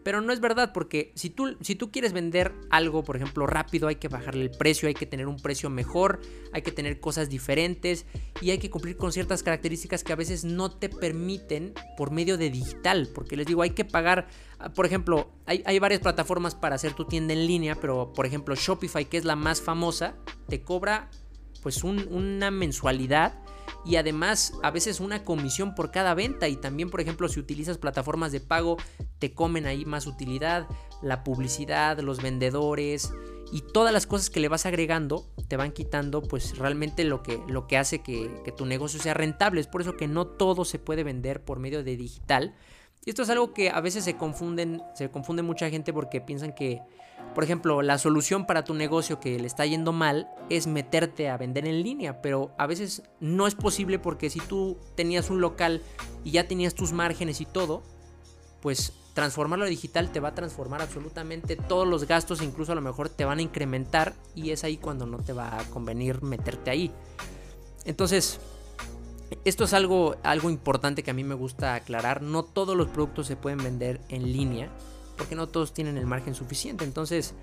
Pero 0.09 0.23
no 0.23 0.33
es 0.33 0.41
verdad, 0.41 0.73
porque 0.73 1.13
si 1.17 1.29
tú, 1.29 1.59
si 1.61 1.75
tú 1.75 1.91
quieres 1.91 2.15
vender 2.15 2.55
algo, 2.71 3.05
por 3.05 3.17
ejemplo, 3.17 3.47
rápido, 3.47 3.89
hay 3.89 3.97
que 3.97 4.09
bajarle 4.09 4.45
el 4.45 4.51
precio, 4.51 4.89
hay 4.89 4.95
que 4.95 5.05
tener 5.05 5.29
un 5.29 5.37
precio 5.37 5.69
mejor, 5.69 6.23
hay 6.51 6.63
que 6.63 6.73
tener 6.73 6.99
cosas 6.99 7.29
diferentes 7.29 8.07
y 8.41 8.51
hay 8.51 8.57
que 8.57 8.71
cumplir 8.71 8.97
con 8.97 9.13
ciertas 9.13 9.43
características 9.43 10.05
que 10.05 10.15
a 10.15 10.17
veces 10.17 10.47
no 10.47 10.71
te 10.71 10.89
permiten 10.89 11.75
por 11.99 12.11
medio 12.11 12.39
de 12.39 12.49
digital. 12.49 13.11
Porque 13.15 13.37
les 13.37 13.47
digo, 13.47 13.61
hay 13.61 13.73
que 13.73 13.85
pagar, 13.85 14.29
ah, 14.59 14.73
por 14.73 14.87
ejemplo, 14.87 15.29
hay, 15.45 15.63
hay 15.67 15.79
varias 15.79 16.01
plataformas 16.01 16.55
para 16.55 16.77
hacer 16.77 16.95
tu 16.95 17.05
tienda 17.05 17.35
en 17.35 17.47
línea, 17.47 17.75
pero 17.75 18.15
por 18.15 18.25
ejemplo, 18.25 18.55
Shopify, 18.55 19.05
que 19.05 19.19
es 19.19 19.27
la 19.27 19.37
más 19.37 19.61
famosa, 19.61 20.15
te 20.49 20.63
cobra 20.63 21.11
pues 21.63 21.85
una 21.85 22.51
mensualidad 22.51 23.35
y 23.85 23.97
además 23.97 24.53
a 24.63 24.71
veces 24.71 25.01
una 25.01 25.25
comisión 25.25 25.75
por 25.75 25.91
cada 25.91 26.15
venta 26.15 26.49
y 26.49 26.57
también 26.57 26.91
por 26.91 27.01
ejemplo 27.01 27.29
si 27.29 27.41
utilizas 27.41 27.79
plataformas 27.79 28.33
de 28.33 28.41
pago 28.41 28.77
te 29.19 29.33
comen 29.33 29.67
ahí 29.67 29.85
más 29.85 30.07
utilidad, 30.07 30.67
la 31.03 31.25
publicidad, 31.25 31.99
los 32.01 32.23
vendedores 32.23 33.13
y 33.53 33.63
todas 33.63 33.93
las 33.93 34.07
cosas 34.07 34.31
que 34.31 34.41
le 34.41 34.49
vas 34.49 34.67
agregando 34.67 35.27
te 35.49 35.57
van 35.57 35.73
quitando 35.73 36.23
pues 36.23 36.59
realmente 36.59 37.05
lo 37.05 37.23
que, 37.23 37.41
lo 37.49 37.67
que 37.67 37.79
hace 37.79 38.01
que, 38.01 38.31
que 38.45 38.53
tu 38.53 38.67
negocio 38.67 39.01
sea 39.01 39.15
rentable. 39.15 39.61
Es 39.61 39.67
por 39.67 39.81
eso 39.81 39.97
que 39.97 40.07
no 40.07 40.27
todo 40.27 40.65
se 40.65 40.79
puede 40.79 41.05
vender 41.05 41.43
por 41.43 41.59
medio 41.59 41.83
de 41.83 41.97
digital. 41.97 42.55
Y 43.05 43.11
esto 43.11 43.23
es 43.23 43.31
algo 43.31 43.53
que 43.53 43.71
a 43.71 43.81
veces 43.81 44.05
se 44.05 44.17
confunden, 44.17 44.83
se 44.95 45.11
confunde 45.11 45.43
mucha 45.43 45.71
gente 45.71 45.93
porque 45.93 46.21
piensan 46.21 46.55
que 46.55 46.83
por 47.35 47.45
ejemplo, 47.45 47.83
la 47.83 47.99
solución 47.99 48.47
para 48.47 48.65
tu 48.65 48.75
negocio 48.75 49.21
que 49.21 49.39
le 49.39 49.47
está 49.47 49.65
yendo 49.67 49.93
mal 49.93 50.29
es 50.51 50.67
meterte 50.67 51.29
a 51.29 51.37
vender 51.37 51.67
en 51.67 51.83
línea, 51.83 52.21
pero 52.21 52.53
a 52.59 52.67
veces 52.67 53.03
no 53.21 53.47
es 53.47 53.55
posible 53.55 53.99
porque 53.99 54.31
si 54.31 54.41
tú 54.41 54.79
tenías 54.97 55.31
un 55.31 55.41
local 55.41 55.83
y 56.25 56.33
ya 56.33 56.49
tenías 56.49 56.75
tus 56.75 56.93
márgenes 56.93 57.41
y 57.41 57.47
todo, 57.47 57.83
pues 58.61 58.93
transformarlo 59.15 59.67
a 59.67 59.69
digital 59.69 60.11
te 60.11 60.21
va 60.21 60.29
a 60.29 60.35
transformar 60.35 60.81
absolutamente 60.81 61.57
todos 61.57 61.87
los 61.87 62.07
gastos, 62.07 62.43
incluso 62.43 62.73
a 62.73 62.77
lo 62.77 62.81
mejor 62.81 63.09
te 63.09 63.25
van 63.25 63.39
a 63.39 63.43
incrementar 63.43 64.15
y 64.35 64.51
es 64.51 64.65
ahí 64.65 64.77
cuando 64.77 65.07
no 65.07 65.19
te 65.19 65.33
va 65.33 65.61
a 65.61 65.65
convenir 65.71 66.23
meterte 66.23 66.71
ahí. 66.71 66.93
Entonces, 67.85 68.41
esto 69.45 69.65
es 69.65 69.73
algo, 69.73 70.17
algo 70.23 70.51
importante 70.51 71.03
que 71.03 71.11
a 71.11 71.15
mí 71.15 71.25
me 71.25 71.35
gusta 71.35 71.75
aclarar, 71.75 72.23
no 72.23 72.43
todos 72.43 72.77
los 72.77 72.89
productos 72.89 73.27
se 73.27 73.37
pueden 73.37 73.59
vender 73.59 74.01
en 74.09 74.33
línea 74.33 74.71
porque 75.19 75.35
no 75.35 75.49
todos 75.49 75.75
tienen 75.75 75.99
el 75.99 76.07
margen 76.07 76.35
suficiente. 76.35 76.85
Entonces, 76.85 77.35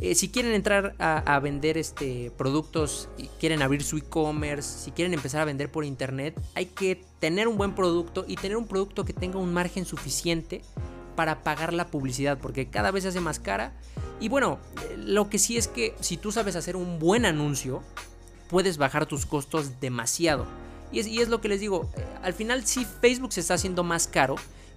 eh, 0.00 0.14
si 0.14 0.28
quieren 0.28 0.52
entrar 0.52 0.94
a, 0.98 1.40
vender 1.40 1.78
este, 1.78 2.30
productos, 2.36 3.08
y 3.16 3.28
quieren 3.40 3.62
abrir 3.62 3.82
su 3.82 3.96
e-commerce, 3.96 4.84
si 4.84 4.90
quieren 4.92 5.14
empezar 5.14 5.40
a 5.40 5.46
vender 5.46 5.72
por 5.72 5.84
internet, 5.84 6.38
hay 6.54 6.66
que 6.66 7.02
tener 7.18 7.48
un 7.48 7.56
buen 7.56 7.74
producto 7.74 8.24
y 8.28 8.36
tener 8.36 8.58
un 8.58 8.68
producto 8.68 9.04
que 9.06 9.14
tenga 9.14 9.38
un 9.38 9.52
margen 9.52 9.86
suficiente 9.86 10.60
para 11.16 11.42
pagar 11.42 11.72
la 11.72 11.86
publicidad, 11.86 12.38
porque 12.38 12.68
cada 12.68 12.90
vez 12.90 13.04
se 13.04 13.08
hace 13.08 13.20
más 13.20 13.40
cara. 13.40 13.72
Y 14.20 14.28
bueno, 14.28 14.58
eh, 14.82 14.96
lo 14.98 15.30
que 15.30 15.38
sí 15.38 15.56
es 15.56 15.66
que 15.66 15.94
si 16.00 16.18
tú 16.18 16.30
sabes 16.30 16.56
hacer 16.56 16.76
un 16.76 16.98
buen 16.98 17.24
anuncio, 17.24 17.82
puedes 18.50 18.76
bajar 18.76 19.06
tus 19.06 19.24
costos 19.24 19.80
demasiado. 19.80 20.46
Y 20.92 21.00
es, 21.00 21.06
y 21.06 21.20
es 21.20 21.28
lo 21.28 21.40
que 21.40 21.48
les 21.48 21.60
digo, 21.60 21.90
eh, 21.96 22.04
al 22.22 22.32
final 22.32 22.66
si 22.66 22.84
Facebook 22.84 23.32
se 23.32 23.40
está 23.40 23.54
haciendo 23.54 23.82
más 23.82 24.06
caro, 24.06 24.36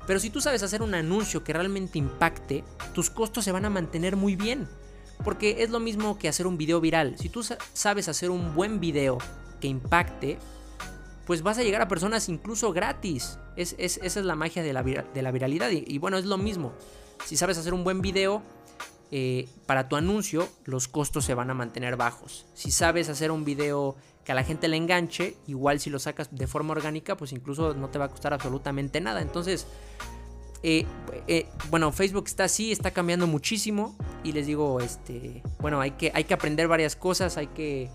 pero 0.09 0.19
si 0.19 0.29
tú 0.29 0.41
sabes 0.41 0.63
hacer 0.63 0.81
un 0.81 0.95
anuncio 0.95 1.43
que 1.43 1.53
realmente 1.53 1.99
impacte, 1.99 2.63
tus 2.93 3.09
costos 3.09 3.45
se 3.45 3.51
van 3.51 3.65
a 3.65 3.69
mantener 3.69 4.15
muy 4.15 4.35
bien. 4.35 4.67
Porque 5.23 5.63
es 5.63 5.69
lo 5.69 5.79
mismo 5.79 6.17
que 6.17 6.29
hacer 6.29 6.47
un 6.47 6.57
video 6.57 6.79
viral. 6.81 7.15
Si 7.19 7.29
tú 7.29 7.43
sabes 7.73 8.07
hacer 8.07 8.29
un 8.31 8.55
buen 8.55 8.79
video 8.79 9.17
que 9.59 9.67
impacte, 9.67 10.39
pues 11.27 11.43
vas 11.43 11.59
a 11.59 11.63
llegar 11.63 11.81
a 11.81 11.87
personas 11.87 12.27
incluso 12.27 12.73
gratis. 12.73 13.37
Es, 13.55 13.75
esa 13.77 14.01
es 14.03 14.25
la 14.25 14.35
magia 14.35 14.63
de 14.63 14.73
la, 14.73 14.81
viralidad. 15.31 15.69
Y, 15.69 15.97
bueno, 15.99 16.17
es 16.17 16.25
lo 16.25 16.39
mismo. 16.39 16.73
Si 17.25 17.37
sabes 17.37 17.57
hacer 17.59 17.73
un 17.75 17.83
buen 17.83 18.01
video, 18.01 18.41
eh, 19.11 19.49
para 19.65 19.89
tu 19.89 19.95
anuncio 19.95 20.47
los 20.65 20.87
costos 20.87 21.25
se 21.25 21.33
van 21.33 21.49
a 21.49 21.53
mantener 21.53 21.95
bajos. 21.95 22.45
Si 22.53 22.71
sabes 22.71 23.09
hacer 23.09 23.31
un 23.31 23.43
video 23.43 23.95
que 24.23 24.31
a 24.31 24.35
la 24.35 24.43
gente 24.43 24.67
le 24.67 24.77
enganche, 24.77 25.35
igual 25.47 25.79
si 25.79 25.89
lo 25.89 25.97
sacas 25.97 26.29
de 26.35 26.45
forma 26.45 26.71
orgánica, 26.71 27.17
pues 27.17 27.31
incluso 27.33 27.73
no 27.73 27.89
te 27.89 27.97
va 27.97 28.05
a 28.05 28.09
costar 28.09 28.33
absolutamente 28.33 29.01
nada. 29.01 29.21
Entonces, 29.21 29.65
eh, 30.61 30.85
eh, 31.27 31.47
bueno, 31.69 31.91
Facebook 31.91 32.25
está 32.27 32.43
así, 32.43 32.71
está 32.71 32.91
cambiando 32.91 33.25
muchísimo. 33.25 33.97
y 34.23 34.33
les 34.33 34.45
digo, 34.45 34.79
este, 34.79 35.41
bueno, 35.59 35.79
hay 35.79 35.91
que, 35.91 36.11
hay 36.13 36.25
que 36.25 36.33
aprender 36.33 36.67
varias 36.67 36.95
cosas, 36.95 37.37
hay 37.37 37.47
que, 37.47 37.89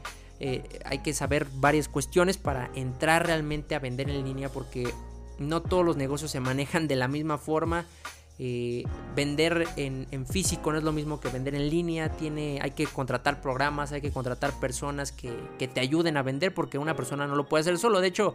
hay 0.85 0.99
que 0.99 1.15
saber 1.15 1.47
varias 1.55 1.89
cuestiones 1.89 2.39
para 2.39 2.71
entrar 2.75 3.27
realmente 3.27 3.75
a 3.75 3.79
vender 3.79 4.11
en 4.11 4.25
línea 4.25 4.51
porque 4.51 4.93
no 5.39 5.63
todos 5.63 5.85
los 5.85 5.97
negocios 5.97 6.31
se 6.31 6.41
manejan 6.41 6.89
de 6.89 6.97
la 6.97 7.09
misma 7.09 7.39
forma. 7.39 7.87
Eh, 8.41 8.83
vender 9.15 9.69
en, 9.77 10.27
físico 10.27 10.73
no 10.73 10.79
es 10.79 10.85
lo 10.85 10.91
mismo 10.91 11.21
que 11.21 11.29
vender 11.29 11.55
en 11.55 11.69
línea. 11.69 12.09
Tiene, 12.11 12.59
hay 12.61 12.73
que 12.73 12.87
contratar 12.87 13.41
programas, 13.41 13.93
hay 13.93 14.01
que 14.01 14.11
contratar 14.11 14.59
personas 14.59 15.13
que, 15.13 15.33
te 15.59 15.81
ayuden 15.81 16.17
a 16.17 16.23
vender 16.23 16.53
porque 16.53 16.79
una 16.79 16.97
persona 16.97 17.27
no 17.27 17.37
lo 17.37 17.49
puede 17.49 17.63
hacer 17.63 17.79
solo. 17.79 18.01
De 18.01 18.09
hecho, 18.09 18.35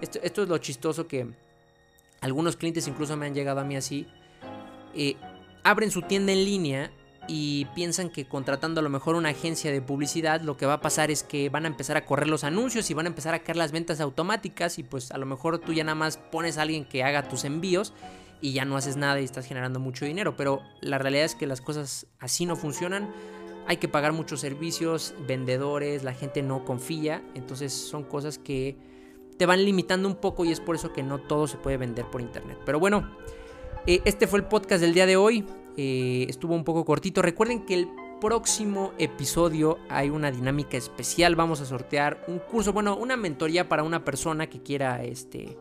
esto, 0.00 0.20
es 0.42 0.48
lo 0.48 0.58
chistoso 0.58 1.06
que 1.06 1.26
algunos 2.20 2.56
clientes 2.56 2.86
incluso 2.86 3.16
me 3.16 3.26
han 3.26 3.34
llegado 3.34 3.60
a 3.60 3.64
mí 3.64 3.76
así. 3.76 4.06
Eh, 4.94 5.16
abren 5.64 5.90
su 5.90 6.02
tienda 6.02 6.32
en 6.32 6.44
línea 6.44 6.90
y 7.28 7.66
piensan 7.76 8.08
que 8.10 8.26
contratando 8.26 8.80
a 8.80 8.82
lo 8.82 8.88
mejor 8.88 9.14
una 9.14 9.28
agencia 9.28 9.70
de 9.70 9.82
publicidad 9.82 10.40
lo 10.40 10.56
que 10.56 10.66
va 10.66 10.74
a 10.74 10.80
pasar 10.80 11.10
es 11.10 11.22
que 11.22 11.48
van 11.48 11.64
a 11.64 11.68
empezar 11.68 11.96
a 11.96 12.04
correr 12.04 12.28
los 12.28 12.44
anuncios 12.44 12.90
y 12.90 12.94
van 12.94 13.06
a 13.06 13.08
empezar 13.08 13.34
a 13.34 13.40
caer 13.40 13.56
las 13.56 13.72
ventas 13.72 14.00
automáticas 14.00 14.78
y 14.78 14.82
pues 14.82 15.12
a 15.12 15.18
lo 15.18 15.26
mejor 15.26 15.58
tú 15.58 15.72
ya 15.72 15.84
nada 15.84 15.94
más 15.94 16.16
pones 16.16 16.58
a 16.58 16.62
alguien 16.62 16.84
que 16.84 17.04
haga 17.04 17.28
tus 17.28 17.44
envíos 17.44 17.92
y 18.40 18.52
ya 18.52 18.64
no 18.64 18.76
haces 18.76 18.96
nada 18.96 19.20
y 19.20 19.24
estás 19.24 19.46
generando 19.46 19.80
mucho 19.80 20.04
dinero, 20.04 20.36
pero 20.36 20.62
la 20.80 20.98
realidad 20.98 21.24
es 21.24 21.34
que 21.34 21.46
las 21.46 21.60
cosas 21.60 22.06
así 22.18 22.46
no 22.46 22.56
funcionan. 22.56 23.10
Hay 23.66 23.76
que 23.76 23.88
pagar 23.88 24.12
muchos 24.12 24.40
servicios, 24.40 25.14
vendedores, 25.26 26.02
la 26.02 26.14
gente 26.14 26.42
no 26.42 26.64
confía, 26.64 27.22
entonces 27.34 27.72
son 27.72 28.04
cosas 28.04 28.38
que 28.38 28.76
te 29.36 29.46
van 29.46 29.64
limitando 29.64 30.08
un 30.08 30.16
poco 30.16 30.44
y 30.44 30.52
es 30.52 30.60
por 30.60 30.74
eso 30.74 30.92
que 30.92 31.02
no 31.02 31.18
todo 31.18 31.46
se 31.46 31.56
puede 31.56 31.76
vender 31.76 32.06
por 32.06 32.20
internet. 32.20 32.58
Pero 32.66 32.80
bueno, 32.80 33.10
eh, 33.86 34.02
este 34.04 34.26
fue 34.26 34.40
el 34.40 34.46
podcast 34.46 34.80
del 34.82 34.92
día 34.92 35.06
de 35.06 35.16
hoy. 35.16 35.46
Eh, 35.76 36.26
estuvo 36.28 36.54
un 36.54 36.64
poco 36.64 36.84
cortito. 36.84 37.22
Recuerden 37.22 37.64
que 37.64 37.74
el 37.74 37.88
próximo 38.20 38.92
episodio 38.98 39.78
hay 39.88 40.10
una 40.10 40.30
dinámica 40.30 40.76
especial. 40.76 41.36
Vamos 41.36 41.60
a 41.60 41.64
sortear 41.64 42.22
un 42.28 42.38
curso, 42.38 42.72
bueno, 42.72 42.96
una 42.96 43.16
mentoría 43.16 43.68
para 43.68 43.82
una 43.82 44.04
persona 44.04 44.48
que 44.48 44.62
quiera 44.62 45.02
este, 45.02 45.56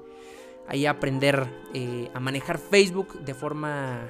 ahí 0.69 0.85
aprender 0.85 1.47
eh, 1.73 2.09
a 2.13 2.19
manejar 2.19 2.57
Facebook 2.57 3.19
de 3.25 3.33
forma 3.33 4.09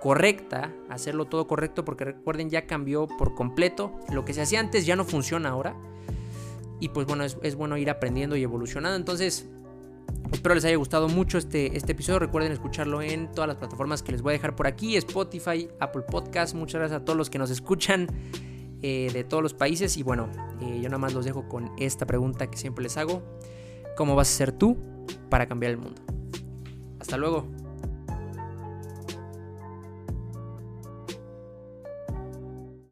correcta, 0.00 0.72
hacerlo 0.90 1.26
todo 1.26 1.46
correcto, 1.46 1.84
porque 1.84 2.04
recuerden 2.04 2.50
ya 2.50 2.66
cambió 2.66 3.06
por 3.06 3.36
completo. 3.36 3.92
Lo 4.10 4.24
que 4.24 4.34
se 4.34 4.42
hacía 4.42 4.58
antes 4.58 4.86
ya 4.86 4.96
no 4.96 5.04
funciona 5.04 5.50
ahora. 5.50 5.76
Y 6.80 6.88
pues 6.88 7.06
bueno, 7.06 7.22
es, 7.22 7.54
bueno 7.54 7.76
ir 7.76 7.88
aprendiendo 7.88 8.34
y 8.34 8.42
evolucionando. 8.42 8.96
Entonces, 8.96 9.48
Espero 10.32 10.54
les 10.54 10.64
haya 10.64 10.76
gustado 10.76 11.08
mucho 11.08 11.36
este, 11.36 11.76
este 11.76 11.92
episodio. 11.92 12.18
Recuerden 12.18 12.52
escucharlo 12.52 13.02
en 13.02 13.30
todas 13.30 13.48
las 13.48 13.56
plataformas 13.58 14.02
que 14.02 14.12
les 14.12 14.22
voy 14.22 14.30
a 14.30 14.32
dejar 14.32 14.56
por 14.56 14.66
aquí: 14.66 14.96
Spotify, 14.96 15.68
Apple 15.78 16.02
Podcast. 16.02 16.54
Muchas 16.54 16.80
gracias 16.80 17.02
a 17.02 17.04
todos 17.04 17.16
los 17.16 17.28
que 17.28 17.38
nos 17.38 17.50
escuchan 17.50 18.08
eh, 18.80 19.10
de 19.12 19.24
todos 19.24 19.42
los 19.42 19.52
países. 19.52 19.96
Y 19.96 20.02
bueno, 20.02 20.28
eh, 20.60 20.80
yo 20.80 20.88
nada 20.88 20.98
más 20.98 21.12
los 21.12 21.24
dejo 21.24 21.48
con 21.48 21.70
esta 21.78 22.06
pregunta 22.06 22.50
que 22.50 22.56
siempre 22.56 22.82
les 22.82 22.96
hago: 22.96 23.22
¿Cómo 23.96 24.16
vas 24.16 24.28
a 24.30 24.36
ser 24.36 24.52
tú 24.52 24.78
para 25.28 25.46
cambiar 25.46 25.72
el 25.72 25.78
mundo? 25.78 26.00
Hasta 27.00 27.16
luego. 27.16 27.48